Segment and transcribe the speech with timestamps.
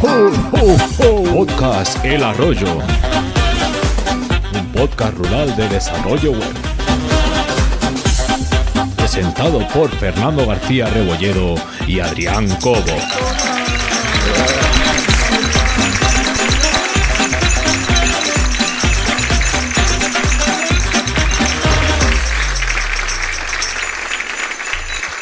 [0.00, 2.78] Podcast El Arroyo.
[4.54, 6.54] Un podcast rural de desarrollo web.
[8.96, 11.54] Presentado por Fernando García Rebolledo
[11.86, 12.80] y Adrián Cobo.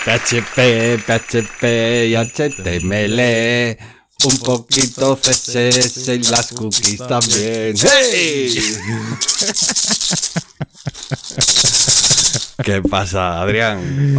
[0.05, 1.65] PHP, PHP
[2.07, 3.77] y HTML.
[4.25, 7.77] Un poquito CSS y las cookies también.
[7.81, 8.59] ¡Hey!
[12.65, 14.17] ¿Qué pasa, Adrián?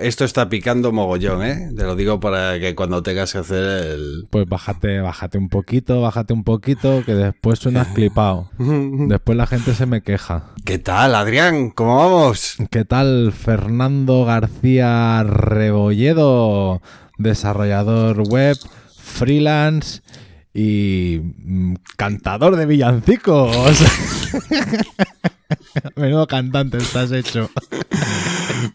[0.00, 1.70] Esto está picando mogollón, ¿eh?
[1.76, 4.26] Te lo digo para que cuando tengas que hacer el...
[4.30, 8.48] Pues bájate, bájate un poquito, bájate un poquito, que después suenas clipado.
[8.58, 10.54] Después la gente se me queja.
[10.64, 11.68] ¿Qué tal, Adrián?
[11.70, 12.56] ¿Cómo vamos?
[12.70, 16.80] ¿Qué tal, Fernando García Rebolledo?
[17.18, 18.56] Desarrollador web,
[19.06, 20.02] freelance
[20.52, 23.52] y mm, cantador de villancicos.
[25.96, 27.50] Menudo cantante estás hecho.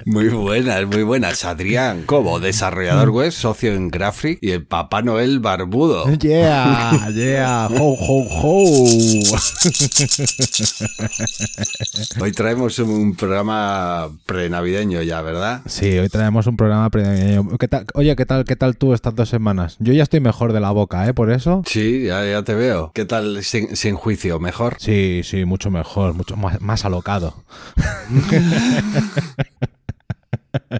[0.06, 1.44] Muy buenas, muy buenas.
[1.44, 6.06] Adrián Cobo, desarrollador web, socio en Graphic y el Papá Noel barbudo.
[6.18, 8.86] Yeah, yeah, ho, ho, ho.
[12.22, 15.62] Hoy traemos un programa prenavideño ya, ¿verdad?
[15.66, 17.86] Sí, hoy traemos un programa pre- ¿Qué tal?
[17.94, 19.78] Oye, ¿qué tal, ¿qué tal tú estas dos semanas?
[19.80, 21.14] Yo ya estoy mejor de la boca, ¿eh?
[21.14, 21.64] Por eso.
[21.66, 22.92] Sí, ya, ya te veo.
[22.94, 24.40] ¿Qué tal sin, sin juicio?
[24.40, 24.76] ¿Mejor?
[24.80, 26.86] Sí, sí, mucho mejor, mucho más, más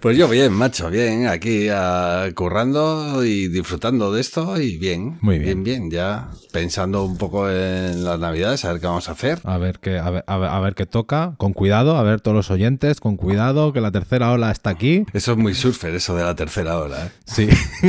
[0.02, 5.18] Pues yo bien, macho, bien, aquí ah, currando y disfrutando de esto y bien.
[5.20, 5.62] Muy bien.
[5.62, 9.40] Bien, bien, ya pensando un poco en las navidades, a ver qué vamos a hacer.
[9.44, 11.34] A ver qué, a ver, a ver, a ver qué toca.
[11.38, 15.06] Con cuidado, a ver todos los oyentes, con cuidado, que la tercera ola está aquí.
[15.12, 17.06] Eso es muy surfer, eso de la tercera hora.
[17.06, 17.10] ¿eh?
[17.24, 17.48] Sí.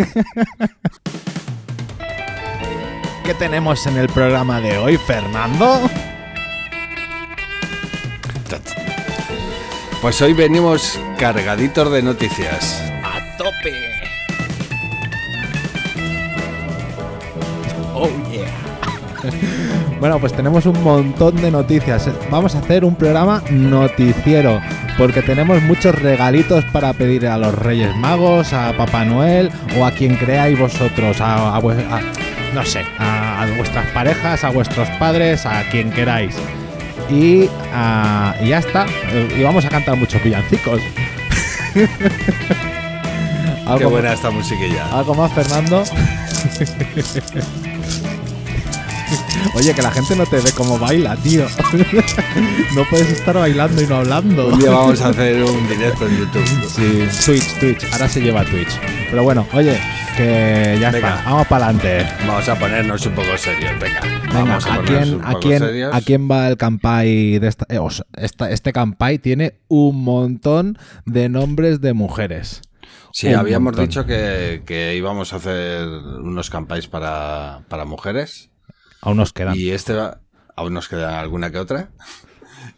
[3.26, 5.82] ¿Qué tenemos en el programa de hoy, Fernando?
[10.02, 12.82] Pues hoy venimos cargaditos de noticias.
[13.04, 13.74] ¡A tope!
[17.94, 18.44] Oh yeah.
[20.00, 22.10] Bueno, pues tenemos un montón de noticias.
[22.30, 24.60] Vamos a hacer un programa noticiero,
[24.98, 29.50] porque tenemos muchos regalitos para pedir a los Reyes Magos, a Papá Noel
[29.80, 32.02] o a quien creáis vosotros, a, a vue- a-
[32.54, 36.36] no sé, a, a vuestras parejas, a vuestros padres, a quien queráis.
[37.10, 38.86] Y, ah, y ya está.
[39.12, 40.80] Eh, Y vamos a cantar muchos villancicos.
[43.78, 44.86] Qué buena esta musiquilla.
[44.92, 45.84] ¿Algo más, Fernando?
[49.56, 51.46] Oye, que la gente no te ve como baila, tío.
[52.76, 54.48] no puedes estar bailando y no hablando.
[54.48, 56.46] Un día vamos a hacer un directo en YouTube.
[56.68, 57.84] Sí, Twitch, Twitch.
[57.94, 58.70] Ahora se lleva Twitch.
[59.10, 59.80] Pero bueno, oye,
[60.16, 61.16] que ya Venga.
[61.18, 61.30] está.
[61.30, 62.08] Vamos para adelante.
[62.28, 64.02] Vamos a ponernos un poco serios, venga.
[64.02, 65.96] Venga, Vamos a ¿a ponernos quién, un a, poco quién, serios.
[65.96, 67.80] ¿a quién va el campai de esta, eh,
[68.18, 72.62] esta- Este campai tiene un montón de nombres de mujeres.
[73.12, 73.86] Sí, Un habíamos montón.
[73.86, 78.50] dicho que, que íbamos a hacer unos campais para, para mujeres.
[79.02, 79.56] Aún nos quedan.
[79.56, 80.20] Y este va,
[80.56, 81.90] aún nos queda alguna que otra.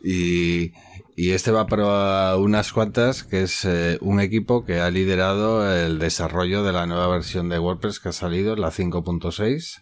[0.03, 0.71] Y,
[1.15, 5.97] y este va para unas cuantas, que es eh, un equipo que ha liderado el
[5.97, 9.81] desarrollo de la nueva versión de WordPress que ha salido, la 5.6.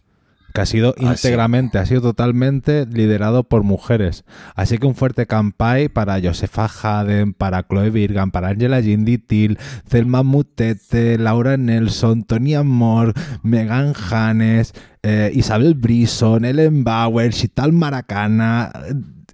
[0.54, 4.26] que ha sido íntegramente, ha sido totalmente liderado por mujeres.
[4.54, 9.58] Así que un fuerte campai para Josefa Haden, para Chloe Virgan, para Angela Ginditil,
[9.90, 18.72] Thelma Mutete, Laura Nelson, Tony Amor, Megan Janes, eh, Isabel Brison, Ellen Bauer, Shital Maracana.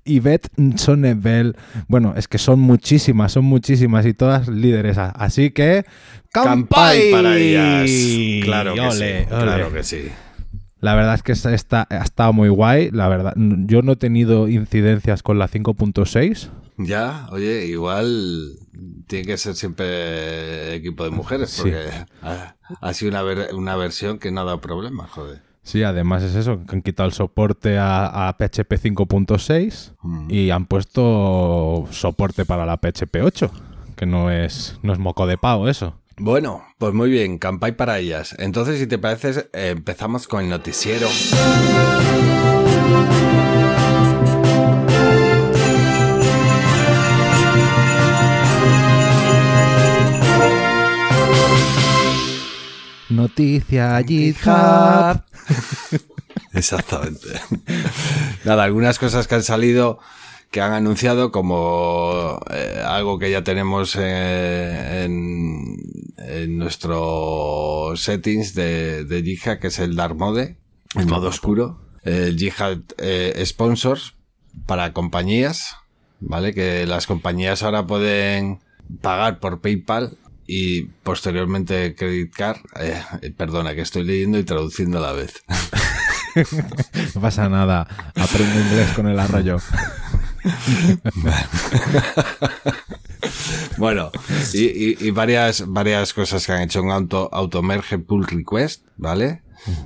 [0.06, 1.56] Yvette Sonnevel,
[1.88, 4.98] bueno, es que son muchísimas, son muchísimas y todas líderes.
[4.98, 5.86] Así que,
[6.32, 7.90] ¡Campai para ellas!
[8.44, 9.28] Claro que Ole, sí, ole.
[9.44, 10.10] claro que sí.
[10.82, 12.90] La verdad es que esta está, ha estado muy guay.
[12.92, 16.50] La verdad, yo no he tenido incidencias con la 5.6.
[16.78, 18.54] Ya, oye, igual
[19.08, 21.64] tiene que ser siempre equipo de mujeres, Sí.
[21.64, 21.90] porque
[22.22, 25.42] ha, ha sido una, ver- una versión que no ha dado problemas, joder.
[25.64, 30.28] Sí, además es eso, que han quitado el soporte a, a PHP 5.6 Mm.
[30.32, 33.52] y han puesto soporte para la PHP 8,
[33.96, 35.96] que no es, no es moco de pavo eso.
[36.18, 38.36] Bueno, pues muy bien, campai para ellas.
[38.40, 41.08] Entonces, si te parece, empezamos con el noticiero.
[53.20, 55.22] Noticia GitHub.
[56.54, 57.28] Exactamente.
[58.46, 60.00] Nada, algunas cosas que han salido
[60.52, 65.76] que han anunciado como eh, algo que ya tenemos eh, en,
[66.18, 70.58] en nuestro settings de, de Jihad, que es el Dark Mode,
[70.96, 71.82] el modo oscuro.
[72.04, 74.16] El Jihad eh, Sponsors
[74.66, 75.76] para compañías,
[76.22, 76.54] ¿vale?
[76.54, 78.60] Que las compañías ahora pueden
[79.02, 80.18] pagar por PayPal
[80.52, 82.58] y posteriormente Credit Card.
[82.80, 85.44] Eh, eh, perdona, que estoy leyendo y traduciendo a la vez.
[87.16, 87.88] No pasa nada.
[88.16, 89.58] Aprende inglés con el arroyo.
[93.78, 94.12] Bueno,
[94.54, 99.42] y, y- y varias, varias cosas que han hecho un auto, automerge pull request, ¿vale?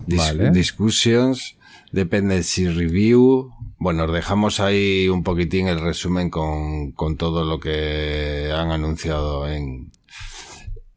[0.08, 0.52] Dis- Vale.
[0.52, 1.56] Discussions,
[1.92, 3.52] dependency review.
[3.78, 9.48] Bueno, os dejamos ahí un poquitín el resumen con, con todo lo que han anunciado
[9.48, 9.92] en,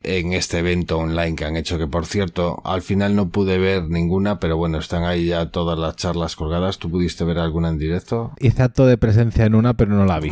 [0.06, 3.84] en este evento online que han hecho, que por cierto, al final no pude ver
[3.84, 6.78] ninguna, pero bueno, están ahí ya todas las charlas colgadas.
[6.78, 8.32] ¿Tú pudiste ver alguna en directo?
[8.38, 10.30] Hice acto de presencia en una, pero no la vi.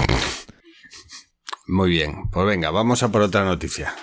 [1.67, 3.95] Muy bien, pues venga, vamos a por otra noticia.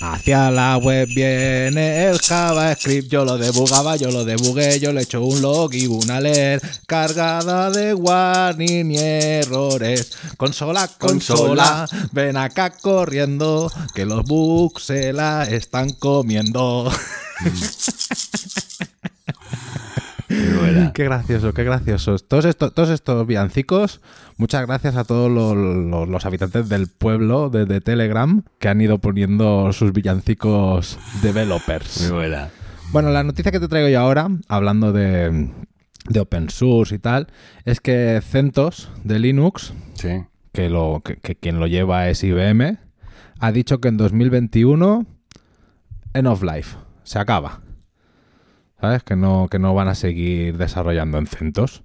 [0.00, 5.24] Hacia la web viene el JavaScript, yo lo debugaba, yo lo debugué, yo le echo
[5.24, 10.12] un log y una alert cargada de warning y errores.
[10.36, 16.92] Consola, consola, ven acá corriendo, que los bugs se la están comiendo.
[20.94, 22.26] Qué gracioso, qué graciosos.
[22.28, 24.00] Todos estos, todos estos villancicos,
[24.36, 28.80] muchas gracias a todos los, los- los habitantes del pueblo de, de Telegram que han
[28.80, 32.10] ido poniendo sus villancicos developers.
[32.10, 32.48] buena.
[32.92, 35.50] Bueno, la noticia que te traigo yo ahora, hablando de,
[36.08, 37.26] de open source y tal,
[37.64, 40.22] es que CentOS de Linux, Sí.
[40.52, 42.78] que, lo, que, que quien lo lleva es IBM,
[43.40, 45.04] ha dicho que en 2021
[46.14, 47.60] end of life, se acaba.
[48.80, 49.02] ¿Sabes?
[49.02, 51.82] Que no, que no van a seguir desarrollando en CentOS,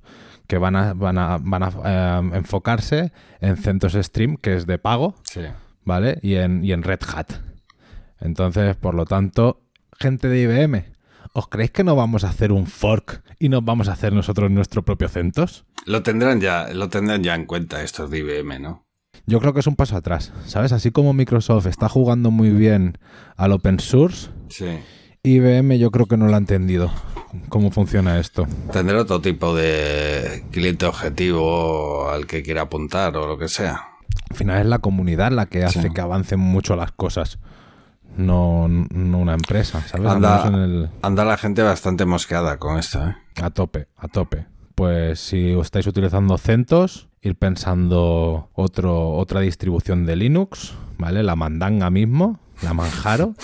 [0.48, 4.78] que van a, van a, van a eh, enfocarse en CentOS Stream, que es de
[4.78, 5.42] pago, Sí.
[5.86, 6.20] ¿vale?
[6.22, 7.32] Y en, y en Red Hat.
[8.20, 9.62] Entonces, por lo tanto,
[10.00, 10.86] gente de IBM,
[11.34, 14.52] ¿os creéis que no vamos a hacer un fork y nos vamos a hacer nosotros
[14.52, 15.66] nuestro propio CentOS?
[15.86, 18.86] Lo tendrán ya, lo tendrán ya en cuenta estos de IBM, ¿no?
[19.26, 20.72] Yo creo que es un paso atrás, ¿sabes?
[20.72, 22.98] Así como Microsoft está jugando muy bien
[23.38, 24.80] al open source, Sí.
[25.32, 26.92] IBM yo creo que no lo ha entendido
[27.50, 28.48] cómo funciona esto.
[28.74, 33.82] Tendrá otro tipo de cliente objetivo al que quiera apuntar o lo que sea.
[34.32, 35.90] Al final es la comunidad la que hace Sí.
[35.92, 37.38] que avancen mucho las cosas,
[38.18, 40.08] no, no una empresa, ¿sabes?
[40.08, 43.16] Anda, el- anda la gente bastante mosqueada con esto, ¿eh?
[43.44, 44.48] A tope, a tope.
[44.74, 51.22] Pues si estáis utilizando CentOS, ir pensando otro, otra distribución de Linux, ¿vale?
[51.22, 53.36] La mandanga mismo, la Manjaro.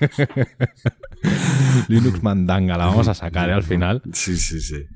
[1.88, 3.52] Linux mandanga, la vamos a sacar ¿eh?
[3.52, 4.02] al final.
[4.12, 4.86] Sí, sí, sí.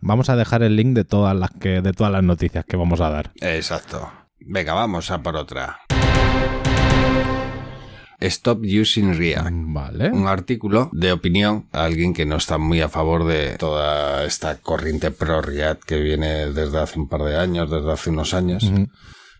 [0.00, 3.00] Vamos a dejar el link de todas las que, de todas las noticias que vamos
[3.00, 3.32] a dar.
[3.40, 4.10] Exacto.
[4.40, 5.80] Venga, vamos a por otra.
[8.20, 9.50] Stop using React.
[9.52, 10.10] Vale.
[10.10, 14.56] Un artículo de opinión a alguien que no está muy a favor de toda esta
[14.56, 18.70] corriente pro React que viene desde hace un par de años, desde hace unos años.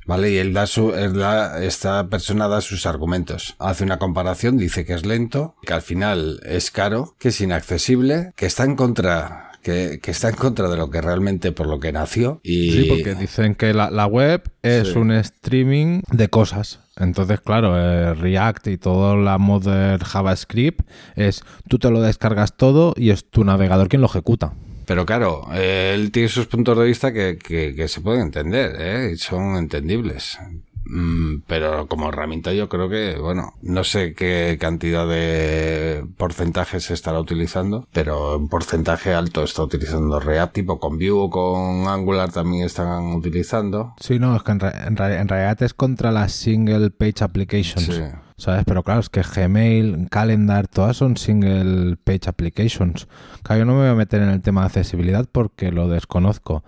[0.06, 3.56] Vale, y él da su, él da- esta persona da sus argumentos.
[3.58, 8.30] Hace una comparación, dice que es lento, que al final es caro, que es inaccesible,
[8.36, 11.80] que está en contra, que, que está en contra de lo que realmente por lo
[11.80, 12.40] que nació.
[12.44, 14.98] Y Sí, porque dicen que la, la web es Sí.
[14.98, 16.78] un streaming de cosas.
[16.98, 22.94] Entonces, claro, eh, React y toda la modern JavaScript es tú te lo descargas todo
[22.96, 24.52] y es tu navegador quien lo ejecuta.
[24.86, 28.76] Pero claro, eh, él tiene sus puntos de vista que, que- que se pueden entender,
[28.78, 29.16] ¿eh?
[29.16, 30.38] son entendibles.
[30.88, 36.94] Mm, pero como herramienta yo creo que, bueno, no sé qué cantidad de porcentaje se
[36.94, 42.30] estará utilizando, pero un porcentaje alto está utilizando React, tipo con Vue o con Angular
[42.30, 43.94] también están utilizando.
[44.00, 47.86] Sí, no, es que en, en en realidad es contra las single page applications.
[47.86, 48.02] Sí.
[48.38, 48.64] ¿Sabes?
[48.66, 53.08] Pero claro, es que Gmail, Calendar, todas son single page applications.
[53.42, 56.62] Claro, yo no me voy a meter en el tema de accesibilidad porque lo desconozco.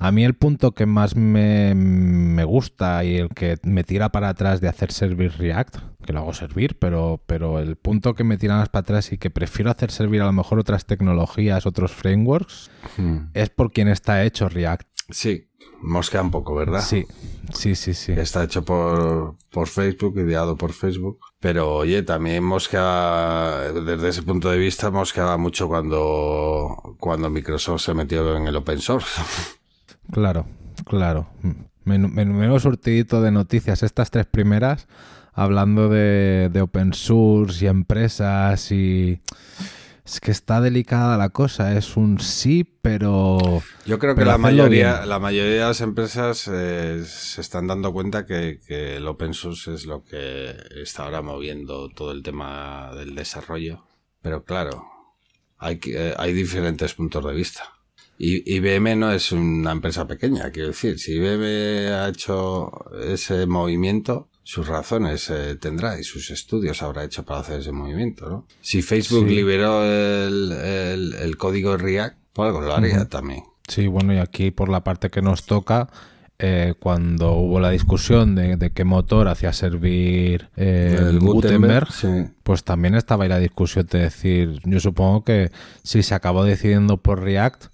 [0.00, 4.28] A mí el punto que más me, me gusta y el que me tira para
[4.28, 5.76] atrás de hacer servir React,
[6.06, 9.18] que lo hago servir, pero, pero el punto que me tira más para atrás y
[9.18, 13.30] que prefiero hacer servir a lo mejor otras tecnologías, otros frameworks, Mm.
[13.34, 14.86] es por quien está hecho React.
[15.10, 15.48] Sí,
[15.82, 16.80] mosquea un poco, ¿verdad?
[16.82, 17.04] Sí,
[17.52, 18.12] sí, sí, sí.
[18.12, 21.18] está hecho por, por Facebook, ideado por Facebook.
[21.40, 27.94] Pero oye, también mosquea, desde ese punto de vista, mosqueaba mucho cuando, cuando Microsoft se
[27.94, 29.20] metió en el open source.
[30.12, 30.46] Claro,
[30.86, 31.28] claro.
[31.84, 33.82] Men- men- Menudo surtidito de noticias.
[33.82, 34.88] Estas tres primeras,
[35.32, 39.20] hablando de, de open source y empresas y...
[40.04, 43.62] Es que está delicada la cosa, es un sí, pero...
[43.84, 45.08] Yo creo que la mayoría, bien.
[45.10, 49.74] la mayoría de las empresas eh, se están dando cuenta que, que el open source
[49.74, 53.84] es lo que está ahora moviendo todo el tema del desarrollo.
[54.22, 54.86] Pero claro,
[55.58, 57.64] hay, eh, hay diferentes puntos de vista.
[58.18, 62.70] Y IBM no es una empresa pequeña, quiero decir, si IBM ha hecho
[63.04, 68.28] ese movimiento, sus razones eh, tendrá y sus estudios habrá hecho para hacer ese movimiento,
[68.28, 68.46] ¿no?
[68.60, 69.34] Si Facebook Sí.
[69.36, 73.44] liberó el, el- el código React, pues algo lo haría también.
[73.68, 75.88] Sí, bueno, y aquí por la parte que nos toca,
[76.40, 82.08] eh, cuando hubo la discusión de, de qué motor hacía servir eh, el Gutenberg, sí.
[82.42, 85.50] pues también estaba ahí la discusión de decir, yo supongo que
[85.82, 87.66] si se acabó decidiendo por React,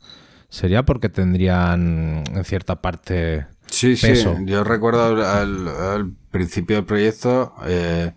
[0.54, 3.46] sería porque tendrían en cierta parte...
[3.66, 4.06] Sí, sí.
[4.06, 4.36] peso.
[4.44, 8.12] Yo recuerdo al, al- al principio del proyecto eh,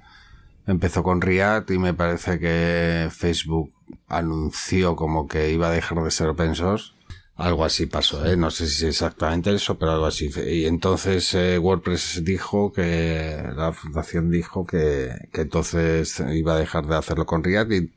[0.68, 3.72] empezó con React y me parece que Facebook
[4.08, 6.92] anunció como que iba a dejar de ser open source.
[7.36, 8.36] Algo así pasó, ¿eh?
[8.36, 10.30] No sé si es exactamente eso, pero algo así.
[10.48, 16.88] Y entonces eh, WordPress dijo que, la fundación dijo que, que entonces iba a dejar
[16.88, 17.94] de hacerlo con React y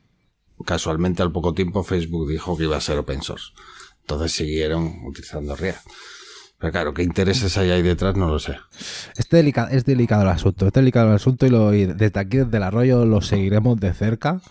[0.63, 3.51] casualmente al poco tiempo Facebook dijo que iba a ser open source.
[4.11, 5.87] Entonces siguieron utilizando React.
[6.57, 8.57] Pero claro, qué intereses hay ahí detrás no lo sé.
[9.17, 12.37] Es delicado, es delicado el asunto, es delicado el asunto y, lo, y desde aquí,
[12.37, 14.41] desde el arroyo, lo seguiremos de cerca.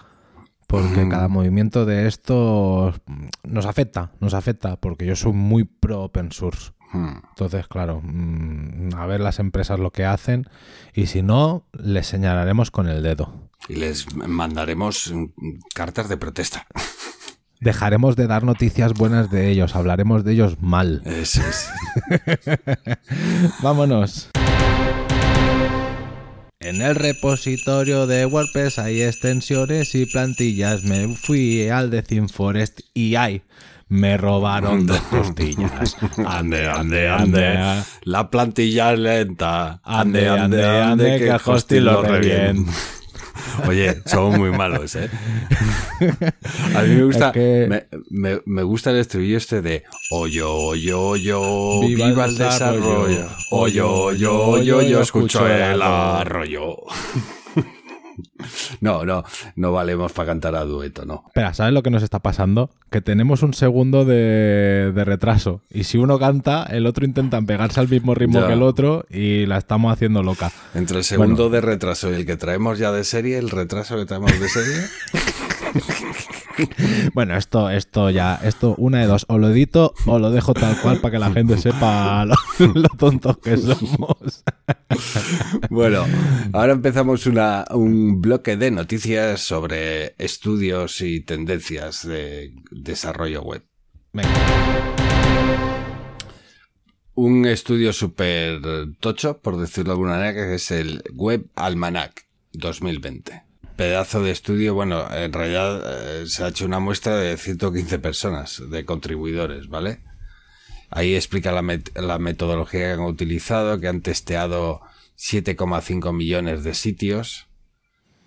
[0.67, 2.95] Porque cada movimiento de esto
[3.43, 6.71] nos afecta, nos afecta, porque yo soy muy pro open source.
[6.93, 7.19] Hmm.
[7.31, 10.49] Entonces, claro, mm, a ver las empresas lo que hacen
[10.95, 13.51] y si no, les señalaremos con el dedo.
[13.69, 15.13] Y les mandaremos
[15.75, 16.67] cartas de protesta.
[17.61, 21.03] Dejaremos de dar noticias buenas de ellos, hablaremos de ellos mal.
[21.05, 21.69] Eso es.
[23.63, 24.31] Vámonos.
[26.61, 30.85] En el repositorio de WordPress hay extensiones y plantillas.
[30.85, 33.43] Me fui al de ThemeForest y ay,
[33.91, 35.97] me robaron dos costillas.
[36.27, 37.83] Ande, ande, ande.
[38.03, 39.81] La plantilla es lenta.
[39.85, 42.73] Ande, ande, ande, que el hosting lo revienta.
[43.67, 45.09] Oye, somos muy malos, ¿eh?
[46.77, 50.53] A mí me gusta, Es que- me, me- me gusta el estribillo este de Oyo,
[50.55, 53.07] oyo, oyo, Viva el desarrollo.
[53.07, 53.29] desarrollo.
[53.51, 56.77] Oyo, oyo, oyo, yo escucho el arroyo.
[58.81, 59.25] No, no,
[59.57, 61.25] no valemos para cantar a dueto, no.
[61.27, 62.71] Espera, ¿sabes lo que nos está pasando?
[62.91, 65.61] Que tenemos un segundo de, de retraso.
[65.71, 68.47] Y si uno canta, el otro intenta pegarse al mismo ritmo Ya.
[68.49, 70.51] que el otro y la estamos haciendo loca.
[70.75, 74.07] Entre el segundo de retraso y el que traemos ya de serie, el retraso que
[74.07, 74.77] traemos de serie.
[77.15, 80.79] Bueno, esto, esto ya, esto, una de dos, o lo edito o lo dejo tal
[80.81, 82.35] cual para que la gente sepa lo,
[82.75, 84.45] lo tontos que somos.
[85.71, 86.05] Bueno,
[86.53, 93.63] ahora empezamos una, un bloque de noticias sobre estudios y tendencias de desarrollo web.
[94.13, 94.31] Venga.
[97.15, 98.61] Un estudio súper
[98.99, 103.50] tocho, por decirlo de alguna manera, que es el Web Almanac 2020.
[103.81, 108.63] Pedazo de estudio, bueno, en realidad eh, se ha hecho una muestra de 115 personas,
[108.69, 110.01] de contribuidores, ¿vale?
[110.91, 114.83] Ahí explica la, met- la metodología que han utilizado, que han testeado
[115.17, 117.49] 7,5 millones de sitios,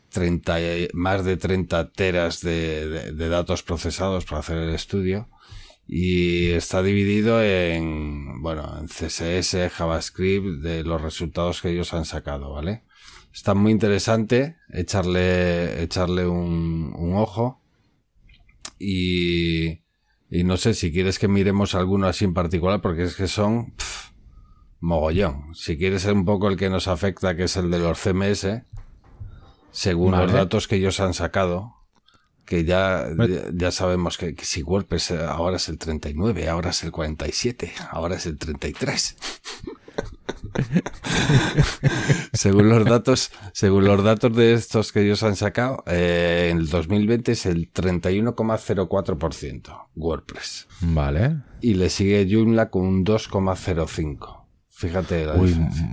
[0.10, 5.29] 30, y- más de 30 teras de, de- de datos procesados para hacer el estudio
[5.88, 12.53] y está dividido en, bueno, en CSS, JavaScript, de los resultados que ellos han sacado,
[12.53, 12.81] ¿vale?
[13.33, 17.61] Está muy interesante echarle, echarle un, un ojo
[18.77, 19.81] y,
[20.29, 23.71] y no sé si quieres que miremos alguno así en particular porque es que son
[23.71, 24.13] pf,
[24.81, 25.55] mogollón.
[25.55, 28.63] Si quieres ser un poco el que nos afecta, que es el de los CMS,
[29.71, 30.25] según Vale.
[30.25, 31.73] los datos que ellos han sacado,
[32.45, 36.71] que ya, ya, ya sabemos que, que si WordPress eh, ahora es el 39, ahora
[36.71, 39.15] es el 47, ahora es el 33.
[42.33, 46.69] según los datos, según los datos de estos que ellos han sacado, eh, en el
[46.69, 50.67] 2020 es el 31,04% WordPress.
[50.81, 51.38] Vale.
[51.62, 54.43] Y le sigue Joomla con un 2,05.
[54.69, 55.89] Fíjate la Uy, diferencia.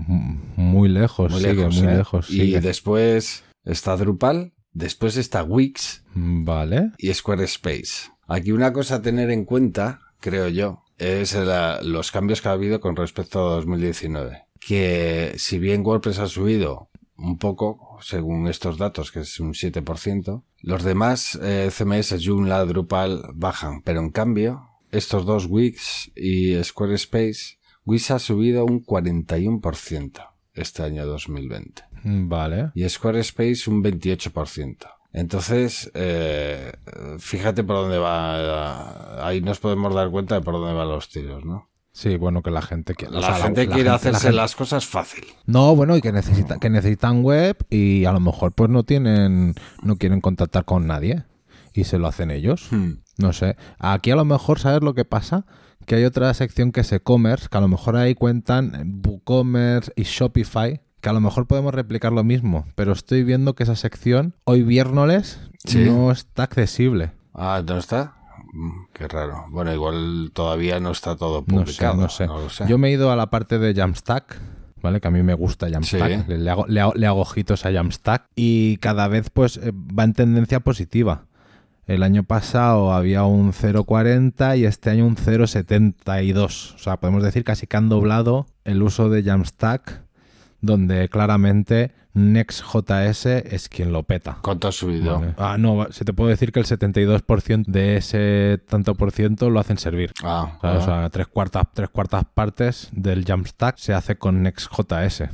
[0.56, 1.96] muy lejos, Muy sigue, lejos, muy ¿eh?
[1.96, 2.30] lejos.
[2.30, 6.90] Y después está Drupal, después está Wix, Vale.
[6.98, 8.10] y Squarespace.
[8.26, 12.52] Aquí una cosa a tener en cuenta, creo yo, es la- los cambios que ha
[12.52, 14.44] habido con respecto a 2019.
[14.60, 20.44] Que si bien WordPress ha subido un poco, según estos datos, que es un 7%,
[20.62, 23.82] los demás eh, CMS, Joomla, Drupal, bajan.
[23.82, 30.22] Pero en cambio, estos dos Wix y Squarespace, Wix ha subido un 41%
[30.54, 32.70] este año 2020 Vale.
[32.74, 34.86] y Squarespace un 28%.
[35.12, 36.72] Entonces, eh,
[37.18, 39.26] fíjate por dónde va.
[39.26, 41.68] Ahí nos podemos dar cuenta de por dónde van los tiros, ¿no?
[41.92, 43.18] Sí, bueno, que la gente quiere.
[43.18, 45.24] La gente quiere hacerse las cosas fácil.
[45.46, 49.54] No, bueno, y que necesita, que necesitan web y a lo mejor pues no tienen,
[49.82, 51.24] no quieren contactar con nadie
[51.74, 52.68] y se lo hacen ellos.
[52.70, 53.02] Hmm.
[53.18, 53.56] No sé.
[53.78, 55.46] Aquí a lo mejor, ¿sabes lo que pasa?
[55.84, 60.04] Que hay otra sección que es e-commerce, que a lo mejor ahí cuentan WooCommerce y
[60.04, 64.34] Shopify, que a lo mejor podemos replicar lo mismo, pero estoy viendo que esa sección
[64.44, 65.84] hoy viernes Sí.
[65.84, 67.12] no está accesible.
[67.34, 68.14] Ah, ¿no está?
[68.52, 69.44] Mm, Qué raro.
[69.50, 71.94] Bueno, igual todavía no está todo No sé, publicado.
[71.96, 72.64] no sé.
[72.68, 74.38] Yo me he ido a la parte de Jamstack,
[74.82, 75.00] ¿vale?
[75.00, 76.24] Que a mí me gusta Jamstack.
[76.24, 76.24] Sí.
[76.28, 79.72] Le, le hago, le hago- le hago ojitos a Jamstack y cada vez pues eh,
[79.72, 81.26] va en tendencia positiva.
[81.86, 86.74] El año pasado había un 0,40 y este año un 0,72.
[86.74, 90.02] O sea, podemos decir casi que han doblado el uso de Jamstack,
[90.60, 94.38] donde claramente Next.js es quien lo peta.
[94.42, 95.20] ¿Cuánto ha subido?
[95.20, 95.34] Vale.
[95.38, 99.60] Ah, no, se te puede decir que el 72% de ese tanto por ciento lo
[99.60, 100.12] hacen servir.
[100.22, 100.72] Ah, ah.
[100.72, 105.28] O sea, tres cuartas, tres cuartas partes del Jamstack se hace con Next.js.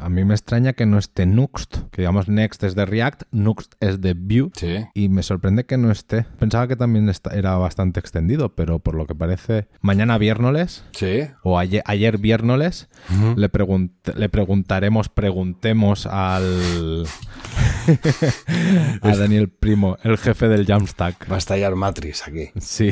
[0.00, 3.74] A mí me extraña que no esté Nuxt, que digamos Next es de React, Nuxt
[3.80, 4.50] es de Vue.
[4.54, 4.84] sí.
[4.94, 6.24] Y me sorprende que no esté.
[6.38, 11.22] Pensaba que también era bastante extendido, pero por lo que parece, mañana viernes Sí.
[11.42, 12.88] o ayer, ayer viernes
[13.36, 17.04] le, pregunt- le preguntaremos, preguntemos al
[19.02, 21.30] a Daniel Primo, el jefe del Jamstack.
[21.30, 22.50] Va a estallar Matrix aquí.
[22.60, 22.90] Sí.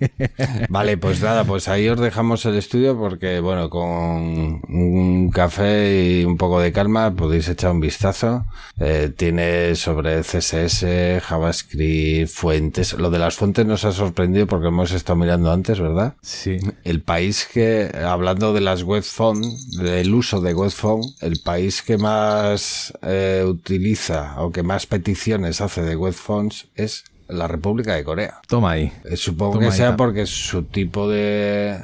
[0.68, 6.24] Vale, pues nada, pues ahí os dejamos el estudio porque, bueno, con un café y
[6.24, 8.46] un poco de calma podéis echar un vistazo.
[8.78, 12.92] Eh, tiene sobre CSS, JavaScript, fuentes.
[12.94, 16.14] Lo de las fuentes nos ha sorprendido porque hemos estado mirando antes, ¿verdad?
[16.22, 16.58] Sí.
[16.84, 21.82] El país que, hablando de las web fonts, del uso de web font, el país
[21.82, 27.94] que más eh, utiliza o que más peticiones hace de web fonts es la República
[27.94, 28.40] de Corea.
[28.46, 28.92] Toma ahí.
[29.04, 31.78] Eh, Supongo Toma que ahí, sea porque su tipo de,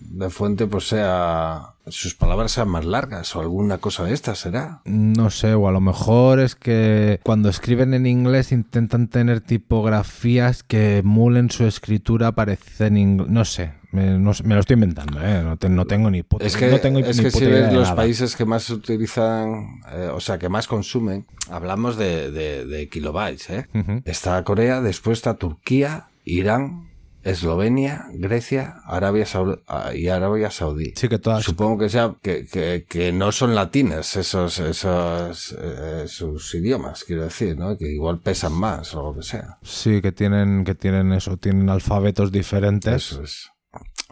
[0.00, 1.74] de fuente, pues sea.
[1.86, 4.82] Sus palabras sean más largas o alguna cosa de estas, ¿será?
[4.84, 10.62] No sé, o a lo mejor es que cuando escriben en inglés intentan tener tipografías
[10.62, 13.30] que emulen su escritura parecida en inglés.
[13.30, 15.42] No sé, me, no me lo estoy inventando, ¿eh?
[15.42, 17.72] no, te- no tengo ni puta, Es que, no tengo es ni que si ves
[17.72, 17.94] los nada.
[17.96, 23.50] países que más utilizan, eh, o sea, que más consumen, hablamos de, de- de kilobytes,
[23.50, 23.66] ¿eh?
[24.04, 26.88] Está Corea, después está Turquía, Irán,
[27.24, 29.56] Eslovenia, Grecia, Arabia Saudí
[29.94, 30.92] y Arabia Saudí.
[30.96, 31.42] Sí, que todas.
[31.44, 37.24] Supongo que sea que, que, que no son latinas esos, esos eh, sus idiomas, quiero
[37.24, 37.76] decir, ¿no?
[37.76, 39.58] Que igual pesan más o lo que sea.
[39.62, 42.94] Sí, que tienen, que tienen eso, tienen alfabetos diferentes.
[43.12, 43.50] Eso es.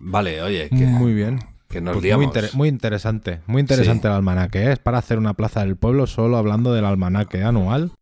[0.00, 1.40] Vale, oye, que, Muy bien.
[1.68, 2.24] que nos Pues muy, liamos.
[2.26, 4.06] inter- muy interesante, muy interesante Sí.
[4.09, 4.64] el almanaque.
[4.64, 4.72] ¿eh?
[4.72, 7.92] Es para hacer una plaza del pueblo solo hablando del almanaque anual.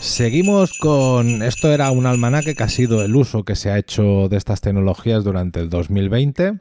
[0.00, 1.42] Seguimos con.
[1.42, 4.60] Esto era un almanaque que ha sido el uso que se ha hecho de estas
[4.60, 6.58] tecnologías durante el 2020.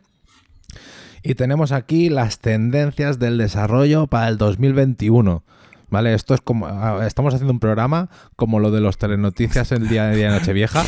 [1.23, 5.43] Y tenemos aquí las tendencias del desarrollo para el 2021.
[5.89, 6.13] ¿Vale?
[6.13, 6.67] Esto es como.
[6.67, 10.39] ah, Estamos haciendo un programa como lo de los telenoticias el día de día de
[10.39, 10.83] Nochevieja,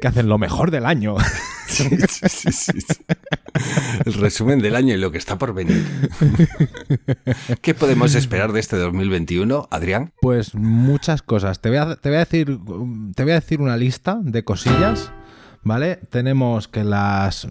[0.00, 1.16] que hacen lo mejor del año.
[1.68, 1.88] Sí,
[2.28, 2.98] sí, sí.
[4.04, 5.84] El resumen del año y lo que está por venir.
[7.60, 10.12] ¿Qué podemos esperar de este 2021, Adrián?
[10.20, 11.60] Pues muchas cosas.
[11.60, 12.58] Te voy a, decir,
[13.14, 15.12] te voy a decir una lista de cosillas.
[15.64, 15.96] ¿Vale?
[15.96, 17.46] Tenemos que las.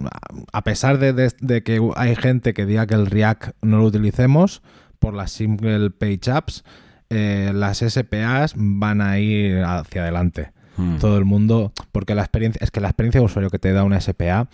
[0.51, 4.63] A pesar de que hay gente que diga que el React no lo utilicemos
[4.99, 6.63] por las single page apps,
[7.09, 10.51] eh, las SPAs van a ir hacia adelante.
[10.77, 10.97] Hmm.
[10.97, 11.73] Todo el mundo.
[11.91, 12.59] Porque la experiencia.
[12.63, 14.47] Es que la experiencia de usuario que te da una SPA.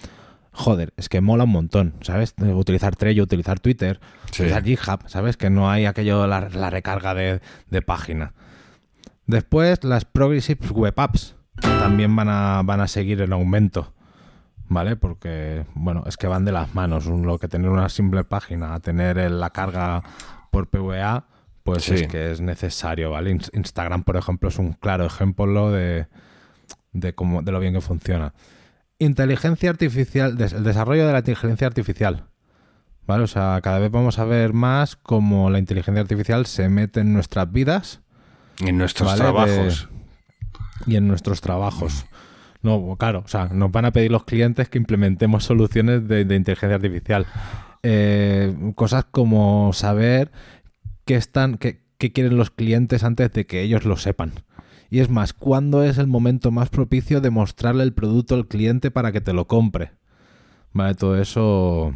[0.55, 2.35] Joder, es que mola un montón, ¿sabes?
[2.37, 3.99] Utilizar Trello, utilizar Twitter,
[4.31, 4.43] Sí.
[4.43, 5.35] utilizar GitHub, ¿sabes?
[5.35, 8.33] Que no hay aquello, la, la recarga de, de página.
[9.25, 13.93] Después, las Progressive Web Apps también van a, van a seguir en aumento,
[14.67, 14.95] ¿vale?
[14.95, 17.07] Porque, bueno, es que van de las manos.
[17.07, 20.03] Lo que tener una simple página a tener la carga
[20.51, 21.25] por PVA,
[21.63, 21.93] pues Sí.
[21.95, 23.31] es que es necesario, ¿vale?
[23.33, 26.07] Ins- Instagram, por ejemplo, es un claro ejemplo de,
[26.91, 28.33] de, cómo, de lo bien que funciona.
[28.99, 32.25] Inteligencia artificial, el desarrollo de la inteligencia artificial.
[33.05, 33.23] ¿Vale?
[33.23, 37.11] O sea, cada vez vamos a ver más cómo la inteligencia artificial se mete en
[37.13, 37.99] nuestras vidas
[38.61, 39.89] En nuestros Vale, trabajos.
[40.85, 42.05] y en nuestros trabajos.
[42.61, 46.35] No, claro, o sea, nos van a pedir los clientes que implementemos soluciones de, de
[46.35, 47.25] inteligencia artificial.
[47.81, 50.31] Eh, cosas como saber
[51.05, 54.33] qué están, qué, qué quieren los clientes antes de que ellos lo sepan.
[54.89, 58.91] Y es más, ¿cuándo es el momento más propicio de mostrarle el producto al cliente
[58.91, 59.91] para que te lo compre?
[60.71, 61.95] Vale, todo eso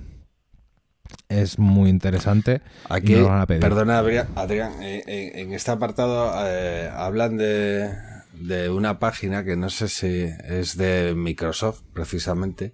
[1.29, 2.61] es muy interesante.
[2.89, 3.61] y Aquí, nos lo van a pedir.
[3.61, 7.91] perdona, Adrián, eh, en, en este apartado eh, hablan de,
[8.33, 12.73] de una página que no sé si es de Microsoft, precisamente,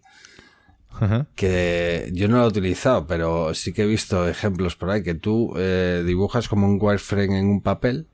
[0.99, 1.27] Ajá.
[1.36, 5.15] que yo no lo he utilizado, pero sí que he visto ejemplos por ahí que
[5.15, 8.08] tú eh, dibujas como un wireframe en un papel,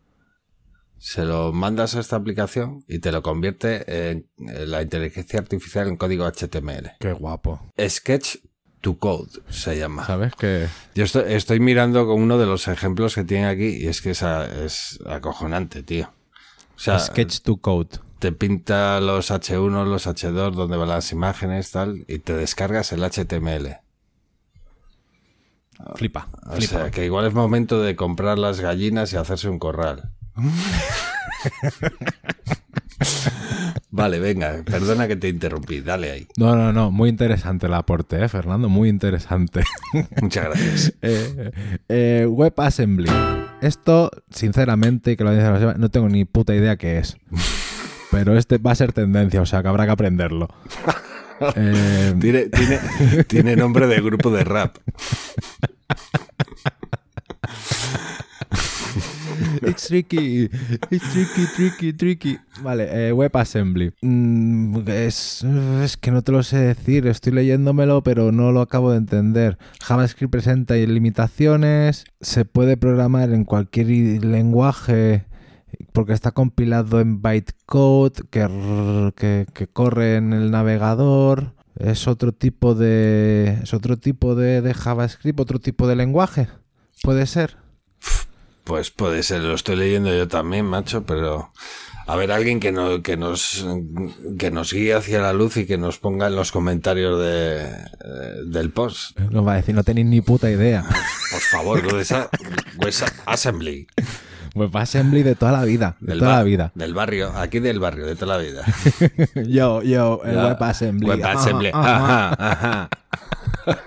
[0.98, 5.88] se lo mandas a esta aplicación y te lo convierte en, en la inteligencia artificial
[5.88, 6.92] en código HTML.
[7.00, 7.62] Qué guapo.
[7.88, 8.38] Sketch
[8.82, 10.06] to Code se llama.
[10.06, 10.34] ¿Sabes?
[10.36, 14.02] Que Yo estoy, estoy mirando con uno de los ejemplos que tiene aquí y es
[14.02, 16.12] que es, a- es acojonante, tío.
[16.76, 18.00] O sea, Sketch to Code.
[18.19, 23.01] Te pinta los H1, los H2, donde van las imágenes, tal, y te descargas el
[23.03, 23.77] HTML.
[25.95, 26.27] Flipa.
[26.45, 26.73] O flipa.
[26.73, 30.12] sea, que igual es momento de comprar las gallinas y hacerse un corral.
[33.89, 36.27] vale, venga, perdona que te interrumpí, dale ahí.
[36.38, 36.91] No, no, no.
[36.91, 38.67] Muy interesante el aporte, ¿eh, Fernando?
[38.67, 39.63] Muy interesante.
[40.21, 40.93] Muchas gracias.
[41.01, 41.51] Eh,
[41.88, 43.10] eh, WebAssembly.
[43.62, 47.17] Esto, sinceramente, que lo dice no tengo ni puta idea qué es.
[48.12, 50.48] Pero este va a ser tendencia, o sea que habrá que aprenderlo.
[51.56, 52.80] Eh, Tiene, tiene,
[53.24, 54.76] tiene nombre de grupo de rap.
[59.62, 60.50] It's tricky,
[60.89, 62.38] it's tricky, tricky, tricky.
[62.62, 63.93] Vale, eh, WebAssembly.
[64.02, 65.45] Mm, es,
[65.84, 69.58] es que no te lo sé decir, estoy leyéndomelo, pero no lo acabo de entender.
[69.82, 73.88] JavaScript presenta limitaciones, se puede programar en cualquier
[74.26, 75.26] lenguaje
[75.92, 81.54] porque está compilado en bytecode que, que, que corre en el navegador.
[81.78, 83.60] Es otro tipo de.
[83.63, 86.48] Es otro tipo de, de JavaScript, otro tipo de lenguaje.
[87.02, 87.58] Puede ser.
[88.65, 91.52] Pues puede ser, lo estoy leyendo yo también, macho, pero
[92.10, 93.65] a ver, alguien que, no, que, nos,
[94.39, 98.36] que nos guíe hacia la luz y que nos ponga en los comentarios de, eh,
[98.46, 99.18] del post.
[99.20, 100.84] Nos va a decir, no tenéis ni puta idea.
[101.32, 102.30] Por favor, Web
[102.78, 102.94] Web
[103.26, 103.88] Assembly.
[104.56, 105.96] WebAssembly de toda la vida.
[106.00, 106.72] De toda la vida.
[106.76, 108.64] Del barrio, aquí del barrio, de toda la vida.
[109.48, 110.46] Yo, yo, el Ya.
[110.48, 111.08] WebAssembly.
[111.10, 111.72] WebAssembly.
[111.74, 112.36] Ajá, ajá.
[112.38, 112.90] Ajá, ajá.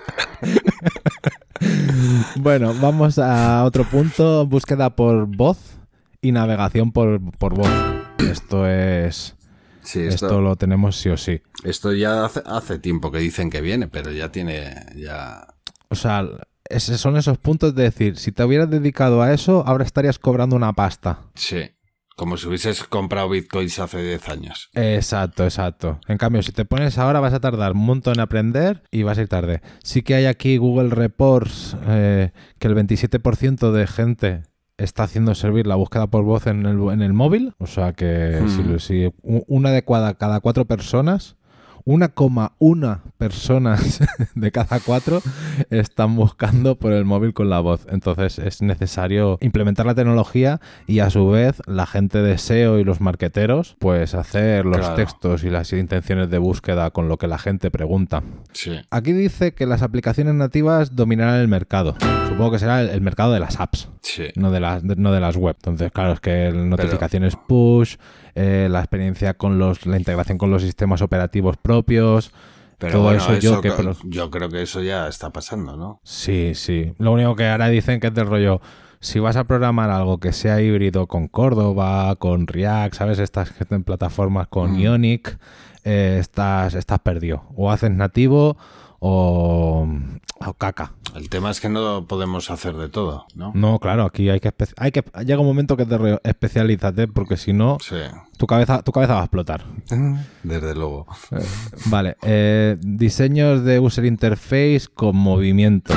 [2.35, 4.45] Bueno, vamos a otro punto.
[4.45, 5.57] Búsqueda por voz
[6.21, 7.69] y navegación por, por voz.
[8.17, 9.35] Esto es.
[9.81, 11.41] Sí, Esto, esto, lo tenemos sí o sí.
[11.65, 15.45] esto ya hace, hace tiempo que dicen que viene, pero ya tiene, ya...
[15.89, 16.25] O sea,
[16.75, 20.55] ese- son esos puntos de decir, si te hubieras dedicado a eso, ahora estarías cobrando
[20.55, 21.19] una pasta.
[21.35, 21.71] Sí,
[22.15, 24.69] como si hubieses comprado bitcoins hace 10 años.
[24.73, 25.99] Exacto, exacto.
[26.07, 29.17] En cambio, si te pones ahora vas a tardar un montón en aprender y vas
[29.17, 29.61] a ir tarde.
[29.83, 34.43] Sí que hay aquí Google Reports eh, que el 27% de gente
[34.77, 37.53] está haciendo servir la búsqueda por voz en el, en el móvil.
[37.57, 38.79] O sea que Hmm.
[38.79, 41.35] si, si u- una de cada, cada cuatro personas,
[41.85, 43.99] 1,1 personas
[44.35, 45.21] de cada cuatro
[45.69, 47.85] están buscando por el móvil con la voz.
[47.89, 52.83] Entonces es necesario implementar la tecnología y a su vez la gente de SEO y
[52.83, 54.95] los marqueteros pues hacer los Claro.
[54.95, 58.23] textos y las intenciones de búsqueda con lo que la gente pregunta.
[58.51, 58.79] Sí.
[58.91, 61.95] Aquí dice que las aplicaciones nativas dominarán el mercado.
[62.27, 63.89] Supongo que será el, el mercado de las apps.
[64.01, 64.27] Sí.
[64.35, 65.55] No de, las, no de las web.
[65.57, 67.95] Entonces, claro, es que notificaciones push,
[68.35, 72.31] eh, la experiencia con los, la integración con los sistemas operativos propios,
[72.77, 73.71] Pero todo bueno, eso, eso yo que...
[73.71, 75.99] pero- yo creo que eso ya está pasando, ¿no?
[76.03, 76.93] Sí, sí.
[76.97, 78.59] Lo único que ahora dicen que es del rollo,
[78.99, 83.19] si vas a programar algo que sea híbrido con Córdoba, con React, ¿sabes?
[83.19, 84.79] Estas están plataformas con Mm.
[84.79, 85.37] Ionic,
[85.83, 87.43] eh, estás, estás perdido.
[87.55, 88.57] O haces nativo
[89.05, 89.85] o,
[90.45, 90.93] o caca.
[91.13, 93.51] El tema es que no podemos hacer de todo, ¿no?
[93.53, 97.51] No, claro, aquí hay que, hay que llega un momento que te especialízate porque si
[97.51, 97.97] no Sí,
[98.37, 99.65] tu cabeza tu cabeza va a explotar.
[100.43, 101.05] desde luego.
[101.31, 101.45] Eh,
[101.87, 105.93] vale, eh, diseños de user interface con movimiento.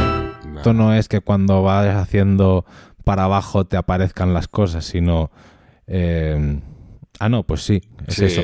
[0.57, 2.65] Esto no es que cuando vas haciendo
[3.05, 5.31] para abajo te aparezcan las cosas, sino...
[5.87, 6.61] eh,
[7.21, 8.43] ah, no, pues sí, es Sí, eso.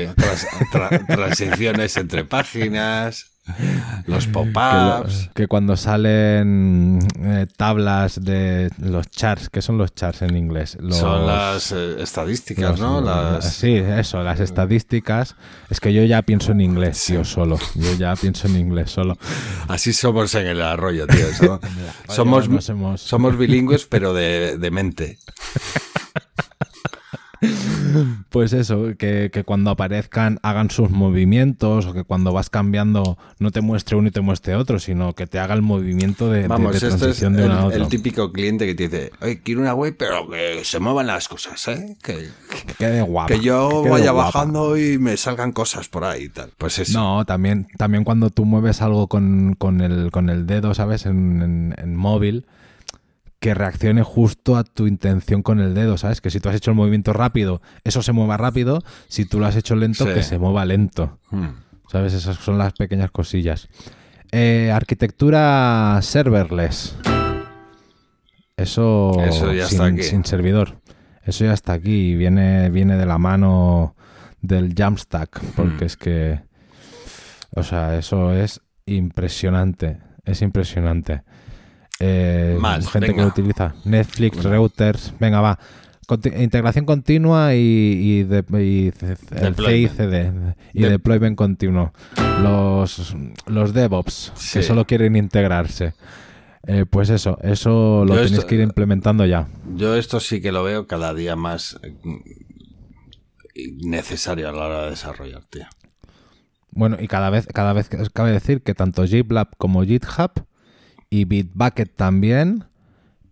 [0.71, 3.32] tra- transiciones entre páginas,
[4.07, 5.29] los pop-ups.
[5.35, 10.77] que cuando salen eh, tablas de los charts, ¿qué son los charts en inglés?
[10.79, 13.01] Los- Son las eh, estadísticas, los- ¿no?
[13.01, 13.53] la- Las...
[13.53, 15.35] Sí, eso, las estadísticas.
[15.69, 17.59] Es que yo ya pienso en inglés, tío, solo.
[17.75, 19.17] Yo ya pienso en inglés solo.
[19.67, 21.27] Así somos en el arroyo, tío.
[21.33, 21.59] So-
[22.09, 22.47] somos,
[23.01, 25.17] somos bilingües, pero de, de mente.
[28.29, 33.51] Pues eso, que, que cuando aparezcan hagan sus movimientos o que cuando vas cambiando no
[33.51, 36.47] te muestre uno y te muestre otro, sino que te haga el movimiento de, de-
[36.47, 37.81] Vamos, de esto es transición de el, uno a otro.
[37.83, 41.27] el típico cliente que te dice, oye, quiero una web, pero que se muevan las
[41.27, 41.95] cosas, ¿eh?
[42.01, 42.29] Que,
[42.67, 43.33] Que quede guapa.
[43.33, 44.31] que yo que vaya guapa.
[44.39, 46.51] bajando y me salgan cosas por ahí y tal.
[46.57, 46.97] Pues eso.
[46.99, 51.05] No, también, también cuando tú mueves algo con, con el, con el dedo, ¿sabes?
[51.05, 52.45] En, en- en móvil,
[53.43, 56.21] que reaccione justo a tu intención con el dedo, ¿sabes?
[56.21, 58.81] Que si tú has hecho el movimiento rápido, eso se mueva rápido.
[59.09, 60.13] Si tú lo has hecho lento, Sí.
[60.13, 61.19] que se mueva lento.
[61.29, 61.47] Hmm.
[61.91, 62.13] ¿Sabes?
[62.13, 63.67] Esas son las pequeñas cosillas.
[64.31, 66.95] Eh, arquitectura serverless.
[68.55, 70.03] Eso, Eso ya sin, está aquí.
[70.03, 70.77] sin servidor.
[71.25, 72.15] Eso ya está aquí.
[72.15, 73.95] Viene, viene de la mano
[74.41, 75.41] del Jamstack.
[75.55, 75.87] Porque Hmm.
[75.87, 76.39] es que.
[77.55, 79.97] O sea, eso es impresionante.
[80.23, 81.23] Es impresionante.
[82.05, 83.73] Eh, Más, gente que lo utiliza.
[83.85, 85.13] Netflix, routers.
[85.19, 85.57] Venga, va.
[86.05, 88.91] Conti- integración continua y, y, de, y
[89.37, 89.55] el.
[89.55, 91.93] CICD y De- deployment continuo.
[92.41, 93.15] Los,
[93.47, 94.59] los DevOps Sí.
[94.59, 95.93] que solo quieren integrarse.
[96.67, 99.47] Eh, pues eso, eso lo Yo tenéis esto- que ir implementando ya.
[99.75, 101.95] Yo esto sí que lo veo cada día más eh,
[103.83, 105.65] necesario a la hora de desarrollar, tío.
[106.71, 110.31] Bueno, y cada vez, cada vez cabe decir que tanto GitLab como GitHub
[111.13, 112.65] y Bitbucket también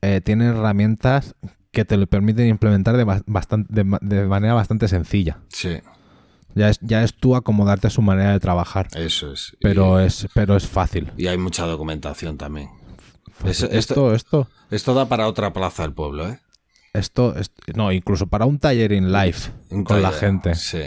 [0.04, 1.34] eh, tienen herramientas
[1.72, 5.40] que te lo permiten implementar de, manera bastante sencilla.
[5.50, 5.80] Sí,
[6.54, 8.88] Ya es, ya es tú acomodarte a su manera de trabajar.
[8.94, 9.58] eso es.
[9.62, 11.12] Pero y, es, pero es fácil.
[11.18, 12.70] y hay mucha documentación también.
[13.46, 16.40] Eso- esto, esto, esto, esto da para otra plaza del pueblo, ¿eh?
[16.94, 19.38] esto, est- no, incluso para un taller in live
[19.72, 20.54] Un con la gente.
[20.54, 20.84] Sí.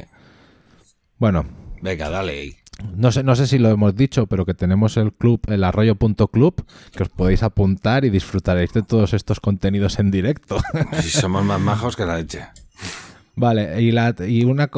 [1.18, 1.44] Bueno,
[1.82, 2.56] Venga, dale.
[2.96, 6.64] No sé, no sé si lo hemos dicho, pero que tenemos el club, el arroyo.club,
[6.94, 10.58] que os podéis apuntar y disfrutaréis de todos estos contenidos en directo.
[11.00, 12.46] Si somos más majos que la leche.
[13.36, 14.70] vale, y, la, y una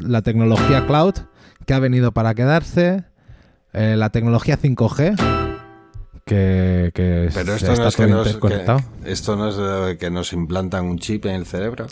[0.00, 1.14] la tecnología cloud
[1.66, 3.04] que ha venido para quedarse,
[3.72, 5.16] eh, la tecnología 5G,
[6.24, 10.86] que, que Pero esto no es que nos, que- esto no es que nos implantan
[10.86, 11.86] un chip en el cerebro.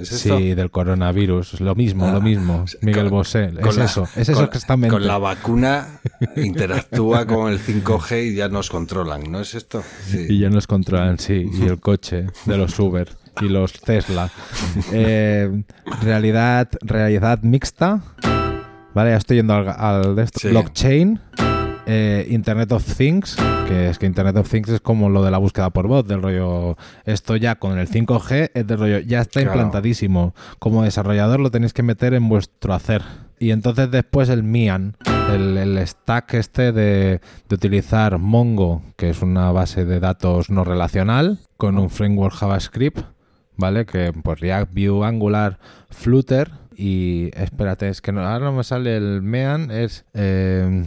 [0.00, 0.38] ¿Es esto?
[0.38, 2.64] Sí, del coronavirus, lo mismo, lo Ah, mismo.
[2.80, 4.94] Miguel con- Bosé, con es la- eso, es eso con- que está en mente.
[4.96, 6.00] Con la vacuna
[6.36, 9.82] interactúa con el 5G y ya nos controlan, ¿no es esto?
[10.06, 10.26] Sí.
[10.28, 13.08] Y ya nos controlan, sí, y el coche de los Uber
[13.40, 14.30] y los Tesla.
[14.92, 15.62] Eh,
[16.02, 18.00] realidad, realidad mixta.
[18.94, 20.38] Vale, ya estoy yendo al, al de esto.
[20.40, 20.48] Sí.
[20.48, 21.20] Blockchain.
[21.86, 23.36] Eh, Internet of Things,
[23.68, 26.22] que es que Internet of Things es como lo de la búsqueda por voz, del
[26.22, 26.76] rollo.
[27.04, 29.54] Esto ya con el 5G es del rollo, ya está Claro.
[29.56, 30.34] implantadísimo.
[30.58, 33.02] Como desarrollador lo tenéis que meter en vuestro hacer.
[33.38, 34.96] Y entonces después el MIAN,
[35.32, 40.64] el, el stack este de, de utilizar Mongo, que es una base de datos no
[40.64, 43.00] relacional, con un framework JavaScript,
[43.56, 43.84] ¿vale?
[43.86, 45.58] Que pues React, Vue, Angular,
[45.90, 50.84] Flutter y espérate, es que no, ahora no me sale el MEAN, es eh,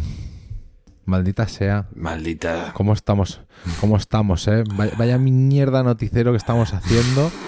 [1.08, 1.88] maldita sea.
[1.96, 2.74] Maldita.
[2.74, 3.41] ¿Cómo estamos?
[3.80, 4.63] ¿Cómo estamos, eh?
[4.76, 7.32] Vaya, vaya mierda noticiero que estamos haciendo.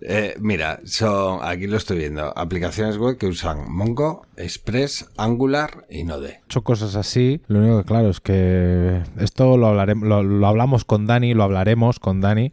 [0.00, 2.32] Eh, mira, son, aquí lo estoy viendo.
[2.38, 6.40] Aplicaciones web que usan Mongo, Express, Angular y Node.
[6.44, 7.42] hecho cosas así.
[7.48, 11.42] Lo único que claro es que esto lo hablaremos, lo, lo hablamos con Dani, lo
[11.42, 12.52] hablaremos con Dani.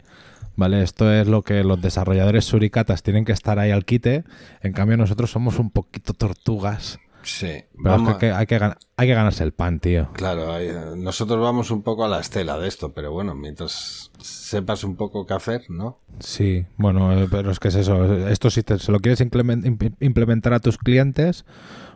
[0.58, 0.82] ¿Vale?
[0.82, 4.24] Esto es lo que los desarrolladores suricatas tienen que estar ahí al quite.
[4.62, 6.98] En cambio, nosotros somos un poquito tortugas.
[7.26, 10.10] Sí, Pero es vamos, que hay, que, hay que ganarse el pan, tío.
[10.14, 14.84] claro, hay- nosotros vamos un poco a la estela de esto, pero bueno, mientras sepas
[14.84, 15.98] un poco qué hacer, ¿no?
[16.20, 18.28] Sí, bueno, eh, pero es que es eso.
[18.28, 21.46] Esto si te- se lo quieres implemen- imp- implementar a tus clientes,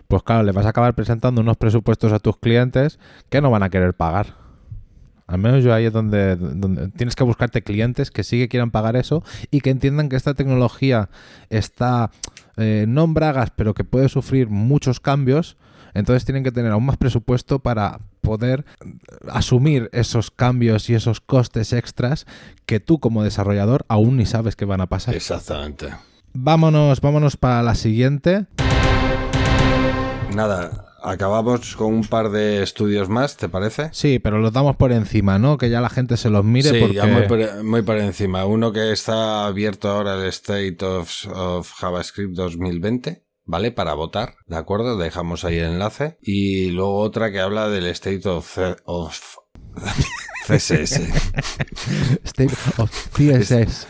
[0.08, 2.98] pues claro, le vas a acabar presentando unos presupuestos a tus clientes
[3.30, 4.36] que no van a querer pagar.
[5.28, 8.72] Al menos yo ahí es donde, donde tienes que buscarte clientes que sí que quieran
[8.72, 11.10] pagar eso y que entiendan que esta tecnología
[11.52, 12.10] está
[12.60, 15.58] eh, no en bragas, pero que puede sufrir muchos cambios.
[15.94, 18.66] Entonces tienen que tener aún más presupuesto para poder
[19.28, 22.28] asumir esos cambios y esos costes extras
[22.66, 25.16] que tú como desarrollador aún ni sabes que van a pasar.
[25.16, 25.88] Exactamente.
[26.34, 28.46] Vámonos, vámonos para la siguiente.
[30.36, 33.90] Nada, acabamos con un par de estudios más, ¿te parece?
[33.94, 35.58] Sí, pero los damos por encima, ¿no?
[35.58, 36.96] Que ya la gente se los mire sí, porque...
[36.96, 38.46] ya muy por, muy por encima.
[38.46, 43.72] Uno que está abierto ahora el State of, of JavaScript 2020, ¿vale?
[43.72, 44.98] Para votar, ¿de acuerdo?
[44.98, 46.18] Dejamos ahí el enlace.
[46.22, 49.20] Y luego otra que habla del State of, C- of
[50.48, 51.00] CSS.
[52.24, 53.88] State of CSS.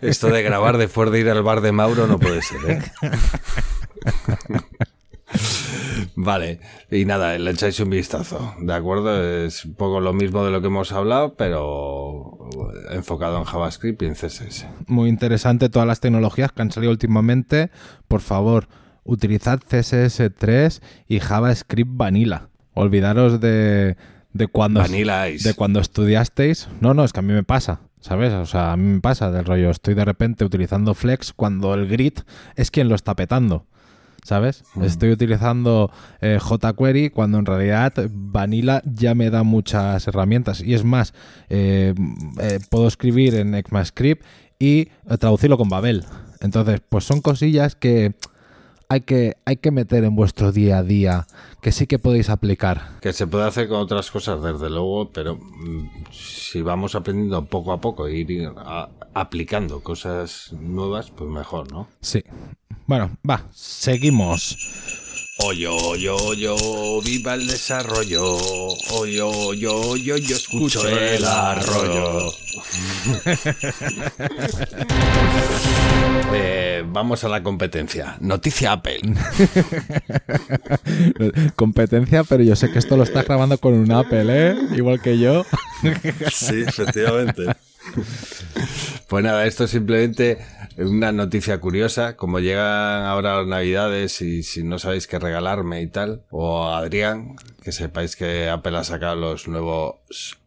[0.00, 2.82] Esto de grabar después de ir al bar de Mauro no puede ser, ¿eh?
[6.14, 9.44] Vale, y nada, le echáis un vistazo, ¿de acuerdo?
[9.44, 12.48] Es un poco lo mismo de lo que hemos hablado, pero
[12.90, 14.66] enfocado en JavaScript y en CSS.
[14.86, 17.70] Muy interesante todas las tecnologías que han salido últimamente.
[18.08, 18.68] Por favor,
[19.04, 22.48] utilizad CSS3 y JavaScript Vanilla.
[22.74, 23.96] Olvidaros de,
[24.32, 25.48] de cuando Vanilla Ice.
[25.48, 26.68] de cuando estudiasteis.
[26.80, 28.32] No, no, es que a mí me pasa, ¿sabes?
[28.32, 29.70] O sea, a mí me pasa del rollo.
[29.70, 32.14] Estoy de repente utilizando Flex cuando el grid
[32.56, 33.66] es quien lo está petando.
[34.24, 34.62] ¿Sabes?
[34.80, 40.60] Estoy utilizando eh, jQuery cuando en realidad Vanilla ya me da muchas herramientas.
[40.60, 41.12] Y es más,
[41.48, 41.92] eh,
[42.40, 44.24] eh, puedo escribir en ECMAScript
[44.60, 46.04] y eh, traducirlo con Babel.
[46.40, 48.14] Entonces, pues son cosillas que
[48.92, 51.26] hay que, hay que meter en vuestro día a día,
[51.60, 52.98] que sí que podéis aplicar.
[53.00, 57.72] Que se puede hacer con otras cosas, desde luego, pero mm, si vamos aprendiendo poco
[57.72, 61.88] a poco e ir a- aplicando cosas nuevas, pues mejor, ¿no?
[62.00, 62.22] Sí.
[62.86, 64.58] Bueno, va, seguimos.
[65.44, 66.48] Oye, oye, oye,
[67.04, 68.36] viva el desarrollo.
[68.92, 72.32] Oye, oye, oye, yo escucho el arroyo.
[76.34, 78.16] Eh, vamos a la competencia.
[78.20, 79.00] Noticia Apple.
[81.56, 84.56] Competencia, pero yo sé que esto lo estás grabando con un Apple, ¿eh?
[84.74, 85.44] Igual que yo.
[86.32, 87.54] Sí, efectivamente.
[89.08, 89.66] Pues nada, esto
[90.76, 92.16] es una noticia curiosa.
[92.16, 96.78] Como llegan ahora las navidades y si no sabéis qué regalarme y tal, o a
[96.78, 99.96] Adrián, que sepáis que Apple ha sacado los nuevos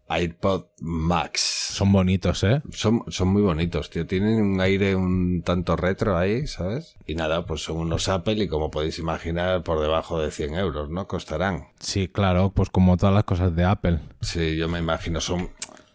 [0.08, 1.42] iPod Max.
[1.72, 2.62] Son bonitos, ¿eh?
[2.72, 4.06] Son, son muy bonitos, tío.
[4.06, 6.96] Tienen un aire un tanto retro ahí, ¿sabes?
[7.08, 10.92] Y nada, pues son unos Apple y como podéis imaginar, por debajo de 100 euros,
[10.92, 11.08] ¿no?
[11.08, 11.70] Costarán.
[11.80, 14.00] Sí, claro, pues como todas las cosas de Apple.
[14.22, 15.50] Sí, yo me imagino, son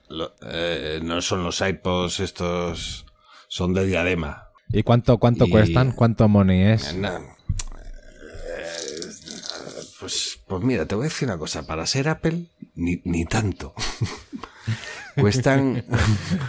[0.09, 3.07] lo- eh, no son los iPods estos,
[3.51, 4.45] son de diadema.
[4.73, 5.91] ¿Y cuánto, cuánto Y- cuestan?
[5.91, 6.95] ¿Cuánto money es?
[6.95, 7.03] Eh,
[9.99, 12.45] pues, pues mira, te voy a decir una cosa, para ser Apple,
[12.77, 13.75] ni, ni tanto.
[15.21, 15.85] cuestan,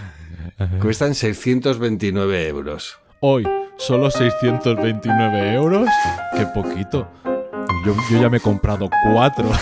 [0.82, 3.00] cuestan 629 euros.
[3.20, 5.90] Hoy, solo 629 euros.
[6.38, 7.12] Qué poquito.
[7.84, 9.50] Yo, yo ya me he comprado cuatro.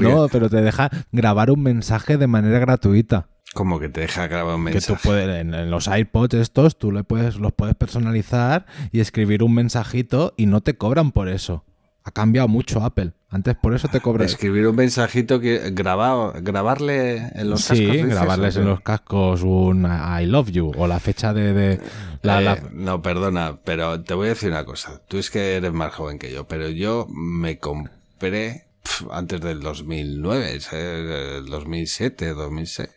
[0.00, 3.28] No, pero te deja grabar un mensaje de manera gratuita.
[3.56, 4.94] Como que te deja grabar un Que mensaje.
[4.94, 9.42] tú puedes, en, en los iPods estos, tú le puedes, los puedes personalizar y escribir
[9.42, 11.64] un mensajito y no te cobran por eso.
[12.04, 13.14] Ha cambiado mucho Apple.
[13.30, 14.26] Antes por eso te cobran.
[14.26, 17.92] Escribir un mensajito que grabado, grabarle en los sí, cascos.
[17.92, 21.52] dices, grabarles ¿o en los cascos un I love you o la fecha de...
[21.52, 21.80] de-
[22.22, 25.02] la- Eh, la- No, perdona, pero te voy a decir una cosa.
[25.08, 29.60] Tú es que eres más joven que yo, pero yo me compré pf, antes del
[29.60, 31.10] 2009, ¿sabes?
[31.40, 32.88] el 2007, 2006.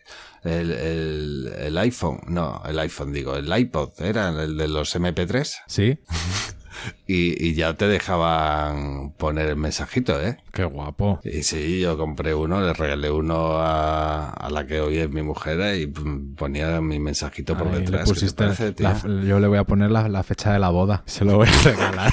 [0.42, 5.54] El, el, el iPhone, no, el iPhone digo, el iPod, era el de los MP3
[5.66, 5.98] Sí,
[7.06, 10.38] y, y ya te dejaban poner el mensajito, ¿eh?
[10.52, 11.20] qué guapo.
[11.24, 15.22] Y sí, yo compré uno, le regalé uno a, a la que hoy es mi
[15.22, 18.00] mujer y mm, ponía mi mensajito por le detrás.
[18.00, 18.88] ¿Qué te pusiste parece, tío?
[18.88, 21.02] la- yo le voy a poner la, la fecha de la boda.
[21.06, 22.12] Se lo voy a regalar.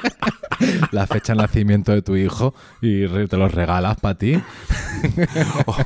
[0.92, 4.34] la fecha de nacimiento de tu hijo y te lo regalas para ti.
[5.66, 5.76] o,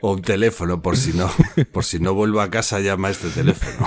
[0.00, 1.30] o un teléfono por si no
[1.72, 3.86] por si no vuelvo a casa llama a este teléfono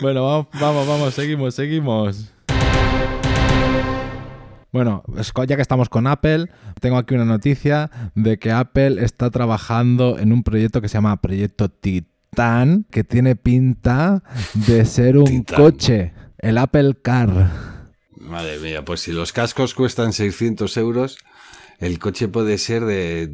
[0.00, 2.30] Bueno, vamos, vamos, vamos, seguimos, seguimos.
[4.72, 5.02] Bueno,
[5.48, 6.46] ya que estamos con Apple,
[6.80, 11.20] tengo aquí una noticia de que Apple está trabajando en un proyecto que se llama
[11.20, 14.22] Proyecto Titan, que tiene pinta
[14.54, 17.50] de ser un coche, el Apple Car.
[18.20, 21.18] madre mía pues si los cascos cuestan 600 euros
[21.80, 23.32] el coche puede ser de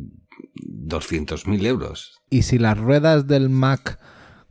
[0.62, 3.98] 200.000 euros Y si las ruedas del Mac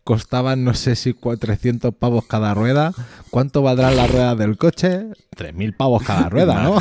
[0.03, 2.93] costaban, no sé si cua- 300 pavos cada rueda,
[3.29, 5.05] ¿cuánto valdrán las ruedas del coche?
[5.37, 6.77] 3.000 pavos cada rueda, ¿no?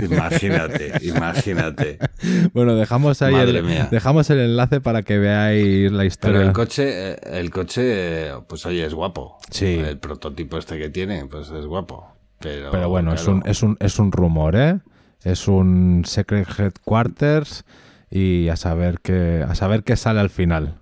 [0.00, 1.98] imagínate imagínate
[2.54, 3.88] Bueno, dejamos ahí Madre el, mía.
[3.90, 6.36] dejamos el enlace para que veáis la historia.
[6.38, 9.66] pero el coche eh, el coche pues oye es guapo Sí.
[9.84, 12.06] el prototipo este que tiene pues es guapo
[12.38, 14.78] pero, Pero bueno, es, un, es, un, es un rumor, ¿eh?
[15.24, 17.64] Es un Secret Headquarters
[18.10, 20.79] y a saber qué, a saber qué sale al final.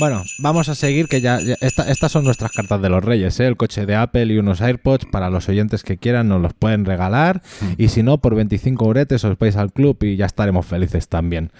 [0.00, 3.38] Bueno, vamos a seguir, que ya, ya- esta- estas son nuestras cartas de los reyes,
[3.38, 3.46] ¿eh?
[3.46, 6.86] El coche de Apple y unos AirPods para los oyentes que quieran nos los pueden
[6.86, 7.42] regalar
[7.76, 11.52] y si no, por 25 euretes os vais al club y ya estaremos felices también.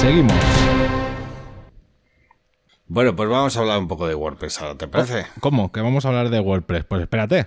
[0.00, 0.32] Seguimos.
[2.88, 5.26] bueno pues vamos a hablar un poco de WordPress ahora ¿te parece?
[5.40, 5.70] ¿Cómo?
[5.70, 6.84] ¿Que vamos a hablar de WordPress?
[6.84, 7.46] Pues espérate.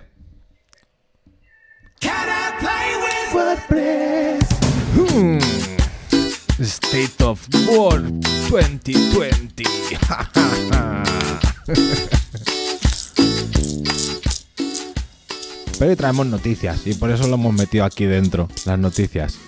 [4.94, 5.38] Hmm.
[6.62, 9.64] State of World 2020.
[15.76, 19.38] Pero hoy traemos noticias y por eso lo hemos metido aquí dentro, las noticias.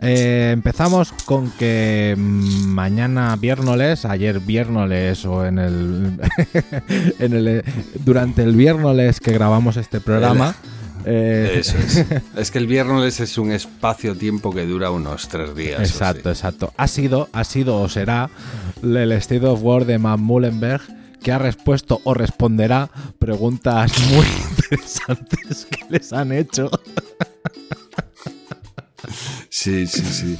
[0.00, 6.20] Eh, empezamos con que mañana viernes, ayer viernes o en el,
[7.20, 7.62] en el
[8.04, 10.56] durante el viernes que grabamos este programa.
[11.04, 12.04] Eh, Eso es.
[12.36, 15.80] es que el viernes es un espacio-tiempo que dura unos tres días.
[15.80, 16.40] Exacto, sí.
[16.40, 16.72] exacto.
[16.76, 18.30] Ha sido, ha sido o será
[18.82, 20.82] el State of War de Matt Mullenberg
[21.22, 26.70] que ha respuesto o responderá preguntas muy interesantes que les han hecho.
[29.48, 30.38] Sí, sí, sí.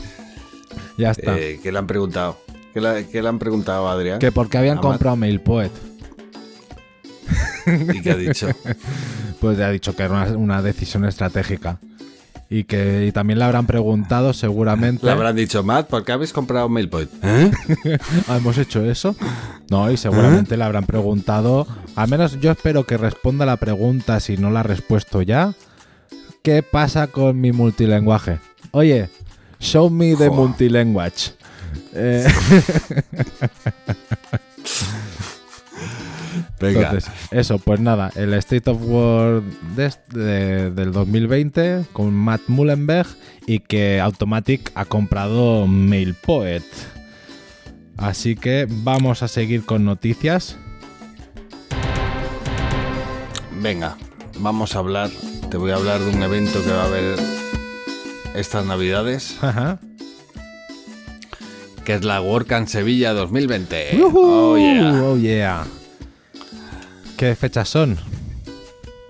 [0.98, 1.38] Ya está.
[1.38, 2.38] Eh, ¿Qué le han preguntado?
[2.74, 4.18] ¿Qué le, le han preguntado a Adrián?
[4.18, 5.70] que porque habían comprado MailPoet.
[7.66, 8.48] ¿Y qué ha dicho?
[9.42, 11.80] Pues ya ha dicho que era una, una decisión estratégica.
[12.48, 15.04] Y que y también le habrán preguntado seguramente.
[15.04, 17.10] Le habrán dicho, Matt, ¿por qué habéis comprado MailPoint?
[17.24, 17.50] ¿Eh?
[18.28, 19.16] ¿Ah, ¿Hemos hecho eso?
[19.68, 21.66] No, y seguramente le habrán preguntado.
[21.96, 25.54] Al menos yo espero que responda la pregunta si no la ha respuesto ya.
[26.42, 28.38] ¿Qué pasa con mi multilenguaje?
[28.70, 29.10] Oye,
[29.58, 31.32] show me the multilanguage.
[31.94, 32.28] Eh,
[36.62, 36.82] Venga.
[36.86, 39.42] entonces, eso, pues nada, el State of War
[39.74, 43.08] de del 2020 con Matt Mullenberg
[43.46, 46.62] y que Automatic ha comprado MailPoet.
[47.96, 50.56] Así que vamos a seguir con noticias.
[53.60, 53.96] Venga,
[54.38, 55.10] vamos a hablar.
[55.50, 57.18] Te voy a hablar de un evento que va a haber
[58.34, 59.78] estas navidades, Ajá.
[61.84, 63.96] que es la WordCamp Sevilla 2020.
[63.98, 64.18] ¡Yujú!
[64.20, 65.02] Oh, yeah.
[65.02, 65.64] Oh, yeah.
[67.22, 67.96] ¿Qué fechas son?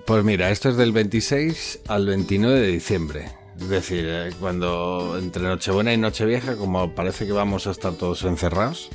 [0.04, 3.30] Pues mira, esto es del 26 al 29 de diciembre.
[3.58, 8.22] Es decir, eh, cuando entre Nochebuena y Nochevieja, como parece que vamos a estar todos
[8.24, 8.90] encerrados,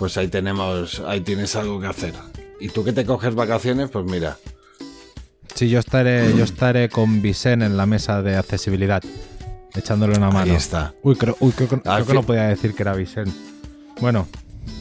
[0.00, 2.14] pues ahí tenemos, ahí tienes algo que hacer.
[2.58, 4.36] Y tú que te coges vacaciones, pues mira,
[5.54, 9.00] Sí, yo estaré, yo estaré con Vicen en la mesa de accesibilidad,
[9.76, 10.50] echándole una mano.
[10.50, 10.92] ahí está.
[11.04, 13.32] Uy, creo, uy, creo, creo que no podía decir que era Vicen.
[14.00, 14.26] Bueno,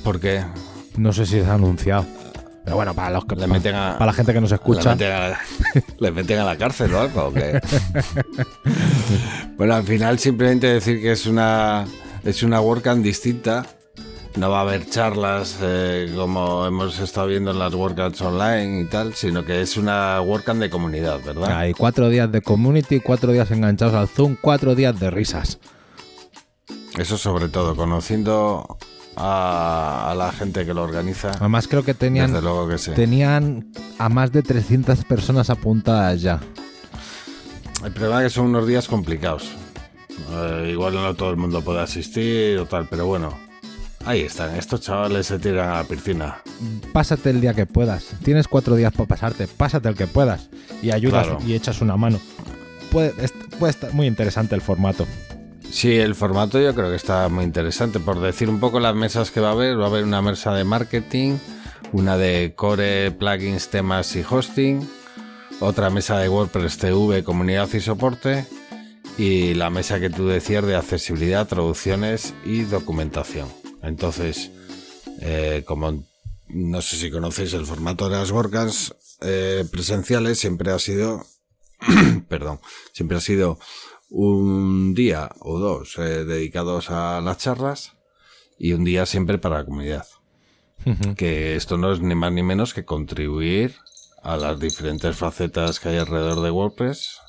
[0.03, 0.43] Porque
[0.97, 2.07] no sé si se ha anunciado.
[2.63, 4.91] Pero bueno, para los que Le pa- meten a- para la gente que nos escucha.
[4.91, 5.39] meten, a la,
[5.99, 7.25] le meten a la cárcel o algo.
[7.27, 7.59] ¿o qué?
[9.57, 11.85] bueno, al final simplemente decir que es una
[12.23, 13.65] es una WordCamp distinta.
[14.37, 18.85] No va a haber charlas eh, como hemos estado viendo en las WordCamps online y
[18.85, 21.51] tal, sino que es una WordCamp de comunidad, ¿verdad?
[21.57, 25.59] Hay cuatro días de community, cuatro días enganchados al Zoom, cuatro días de risas.
[26.97, 28.77] Eso sobre todo, conociendo
[29.15, 31.31] a, a la gente que lo organiza.
[31.39, 32.91] Además creo que tenían, Desde luego que sí.
[32.91, 33.67] tenían
[33.99, 36.39] a más de 300 personas apuntadas ya.
[37.83, 39.49] El problema es que son unos días complicados.
[40.31, 43.33] Eh, igual no todo el mundo puede asistir o tal, pero bueno.
[44.03, 46.37] Ahí están, estos chavales se tiran a la piscina.
[46.91, 48.13] Pásate el día que puedas.
[48.23, 49.47] Tienes cuatro días para pasarte.
[49.47, 50.49] Pásate el que puedas.
[50.81, 51.39] Y ayudas Claro.
[51.45, 52.19] y echas una mano.
[52.91, 53.13] Puede,
[53.59, 55.05] puede estar muy interesante el formato.
[55.71, 57.99] Sí, el formato yo creo que está muy interesante.
[57.99, 60.53] Por decir un poco las mesas que va a haber, va a haber una mesa
[60.53, 61.37] de marketing,
[61.93, 64.87] una de core, plugins, temas y hosting,
[65.61, 68.45] otra mesa de WordPress TV, comunidad y soporte,
[69.17, 73.47] y la mesa que tú decías de accesibilidad, traducciones y documentación.
[73.81, 74.51] Entonces,
[75.21, 76.03] eh, como
[76.49, 81.25] no sé si conocéis el formato de las WordCamps eh, presenciales, siempre ha sido,
[82.27, 82.59] perdón,
[82.91, 83.57] siempre ha sido
[84.13, 87.93] un día o dos eh, dedicados a las charlas
[88.59, 90.05] y un día siempre para la comunidad.
[91.15, 93.75] Que esto no es ni más ni menos que contribuir
[94.23, 97.19] a las diferentes facetas que hay alrededor de WordPress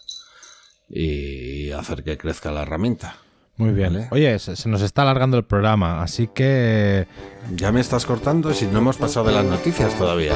[0.89, 3.17] y hacer que crezca la herramienta.
[3.57, 3.93] Muy bien.
[3.93, 4.09] Vale.
[4.11, 7.07] Oye, se, se nos está alargando el programa, así que
[7.55, 10.35] Ya me estás cortando si no hemos pasado de las noticias todavía.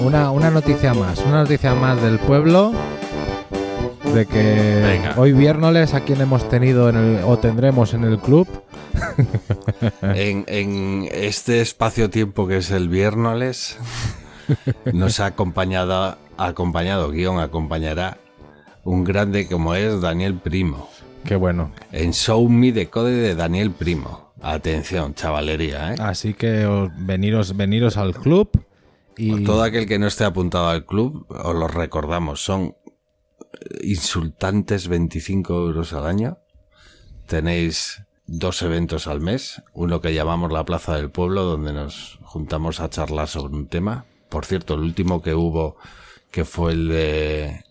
[0.00, 1.18] una, una noticia más.
[1.20, 2.72] Una noticia más del pueblo.
[4.14, 5.14] De que Venga.
[5.16, 8.46] hoy viernes a quien hemos tenido en el, o tendremos en el club.
[10.02, 13.78] En, en este espacio-tiempo que es el viernes,
[14.92, 18.18] nos ha acompañado, acompañado, guion, acompañará
[18.84, 20.88] un grande como es Daniel Primo.
[21.24, 21.70] Qué bueno.
[21.92, 24.32] En Show Me de Code de Daniel Primo.
[24.42, 25.96] Atención, chavalería, ¿eh?
[26.00, 28.50] Así que os- veniros, veniros al club.
[29.16, 32.74] Y Todo aquel que no esté apuntado al club, os lo recordamos, son
[33.82, 36.38] insultantes 25 euros al año.
[37.26, 42.80] Tenéis dos eventos al mes, uno que llamamos la Plaza del Pueblo, donde nos juntamos
[42.80, 44.04] a charlar sobre un tema.
[44.28, 45.76] Por cierto, el último que hubo,
[46.30, 47.64] que fue el de...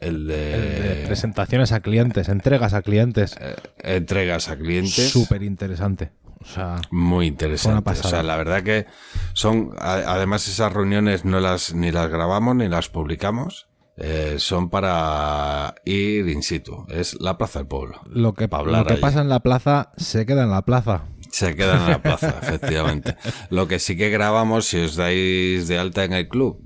[0.00, 3.36] El de, de presentaciones a clientes, entregas a clientes.
[3.78, 5.10] entregas a clientes.
[5.10, 6.12] Súper interesante.
[6.44, 7.90] O sea, Muy interesante.
[7.90, 8.86] O sea, la verdad que
[9.32, 13.66] son, además esas reuniones no las ni las grabamos ni las publicamos.
[13.96, 16.84] Eh, son para ir in situ.
[16.88, 18.00] Es la Plaza del Pueblo.
[18.06, 21.04] lo que, lo que pasa en la plaza se queda en la plaza.
[21.30, 23.16] Se quedan en la plaza, efectivamente.
[23.50, 26.60] Lo que sí que grabamos, si os dais de alta en el club,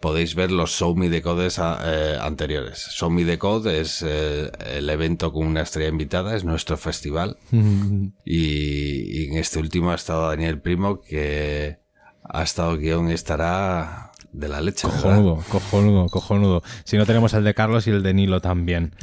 [0.00, 2.88] podéis ver los Show Me the Code eh, anteriores.
[2.92, 7.38] Show Me the Code es eh, el evento con una estrella invitada, es nuestro festival.
[8.24, 11.78] Y, y en este último ha estado Daniel Primo, que
[12.24, 14.86] ha estado guion y estará de la leche.
[14.88, 15.02] ¿verdad?
[15.02, 16.62] Cojonudo, cojonudo, cojonudo.
[16.84, 18.94] Si no tenemos el de Carlos y el de Nilo también.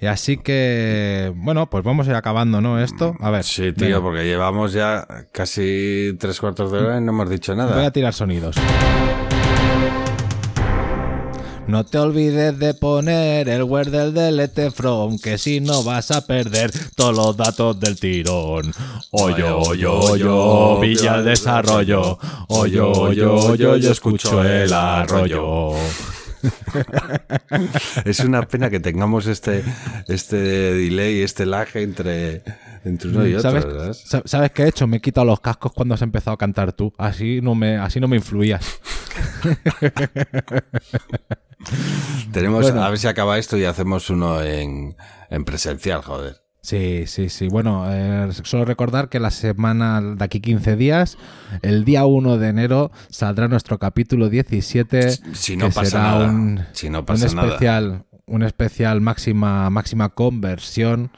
[0.00, 2.80] Así que, bueno, pues vamos a ir acabando, ¿no?
[2.80, 3.16] Esto.
[3.20, 3.42] A ver.
[3.42, 7.52] Sí, tío, venga, porque llevamos ya casi tres cuartos de hora y no hemos dicho
[7.54, 7.90] Voy a nada.
[7.90, 8.54] tirar sonidos.
[11.68, 16.26] No te olvides de poner el word del delete from, que si no vas a
[16.26, 18.72] perder todos los datos del tirón.
[19.10, 22.18] Oyo, oyo, oyo, Villa el Desarrollo.
[22.48, 25.72] Oyo, oyo, oyo, yo escucho el arroyo.
[28.06, 29.62] Es una pena que tengamos este,
[30.06, 32.42] este delay, este lag entre,
[32.86, 34.86] entre uno y otro, ¿Sabes, ¿Sabes qué he hecho?
[34.86, 36.94] Me he quitado los cascos cuando has empezado a cantar tú.
[36.96, 38.80] Así no me, así no me influías.
[42.32, 42.82] Tenemos, Bueno.
[42.82, 44.96] a ver si acaba esto y hacemos uno en,
[45.30, 46.36] en presencial, joder.
[46.60, 47.48] Sí, sí, sí.
[47.48, 51.16] Bueno, eh, solo recordar que la semana de aquí 15 días,
[51.62, 55.10] el día 1 de enero, saldrá nuestro capítulo 17.
[55.34, 57.48] Si no que pasa será nada, Un, si no un pasa nada.
[57.48, 61.10] especial, un especial máxima, máxima conversión,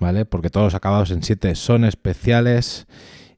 [0.00, 0.26] ¿vale?
[0.26, 2.86] Porque todos los acabados en 7 son especiales.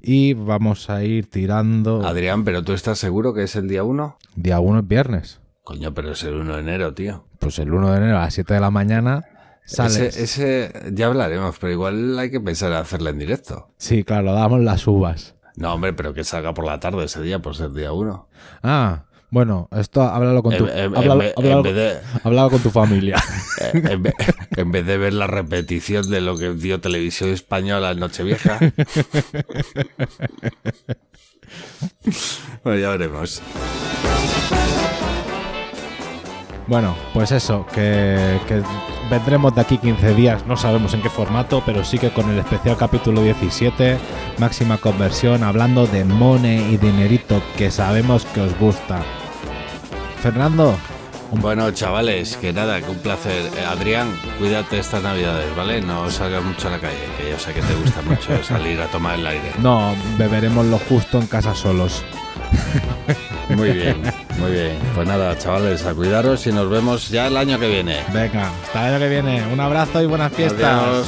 [0.01, 2.05] Y vamos a ir tirando.
[2.07, 4.17] Adrián, pero tú estás seguro que es el día 1?
[4.37, 5.41] Día 1 es viernes.
[5.67, 7.25] Coño, pero es el 1 de enero, tío.
[7.41, 9.25] Pues el 1 de enero a las 7 de la mañana
[9.65, 10.17] sales.
[10.17, 10.23] Ese,
[10.71, 13.69] ese ya hablaremos, pero igual hay que pensar en hacerla en directo.
[13.77, 15.35] Sí, claro, damos las uvas.
[15.57, 18.29] No, hombre, pero que salga por la tarde ese día, por ser día 1.
[18.63, 21.97] Ah, bueno, esto háblalo con tu, En, en- háblalo- en vez- háblalo- en vez de,
[22.23, 23.17] háblalo con tu familia.
[23.61, 24.15] eh, en vez-
[24.57, 28.61] en vez de ver la repetición de lo que dio Televisión Española en Nochevieja.
[32.63, 33.43] bueno, ya veremos.
[36.67, 38.61] Bueno, pues eso, que, que
[39.09, 42.39] vendremos de aquí 15 días, no sabemos en qué formato, pero sí que con el
[42.41, 43.99] especial capítulo 17,
[44.39, 49.01] máxima conversión, hablando de money y dinerito que sabemos que os gusta.
[50.21, 50.75] Fernando,
[51.31, 53.51] Bueno, chavales, que nada, que un placer.
[53.57, 54.09] Eh, Adrián,
[54.39, 55.81] cuídate estas navidades, ¿vale?
[55.83, 58.87] No salgas mucho a la calle, que yo sé que te gusta mucho salir a
[58.87, 59.53] tomar el aire.
[59.61, 62.05] no, beberemos lo justo en casa solos.
[63.49, 64.03] Muy bien,
[64.39, 64.77] muy bien.
[64.95, 68.01] Pues nada, chavales, a cuidaros y nos vemos ya el año que viene.
[68.13, 69.47] Venga, hasta el año que viene.
[69.53, 70.83] Un abrazo y buenas fiestas.
[70.83, 71.07] Adiós.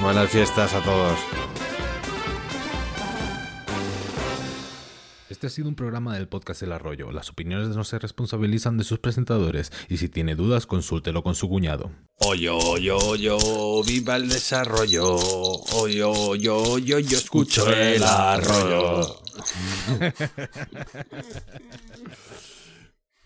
[0.00, 1.18] Buenas fiestas a todos.
[5.42, 7.10] Este ha sido un programa del podcast El Arroyo.
[7.10, 11.48] Las opiniones no se responsabilizan de sus presentadores y si tiene dudas consúltelo con su
[11.48, 11.90] cuñado.
[12.18, 15.16] Oyo, oyo, oyo, viva el desarrollo.
[15.16, 19.20] Oyo, oyo, oyo, yo escucho el arroyo.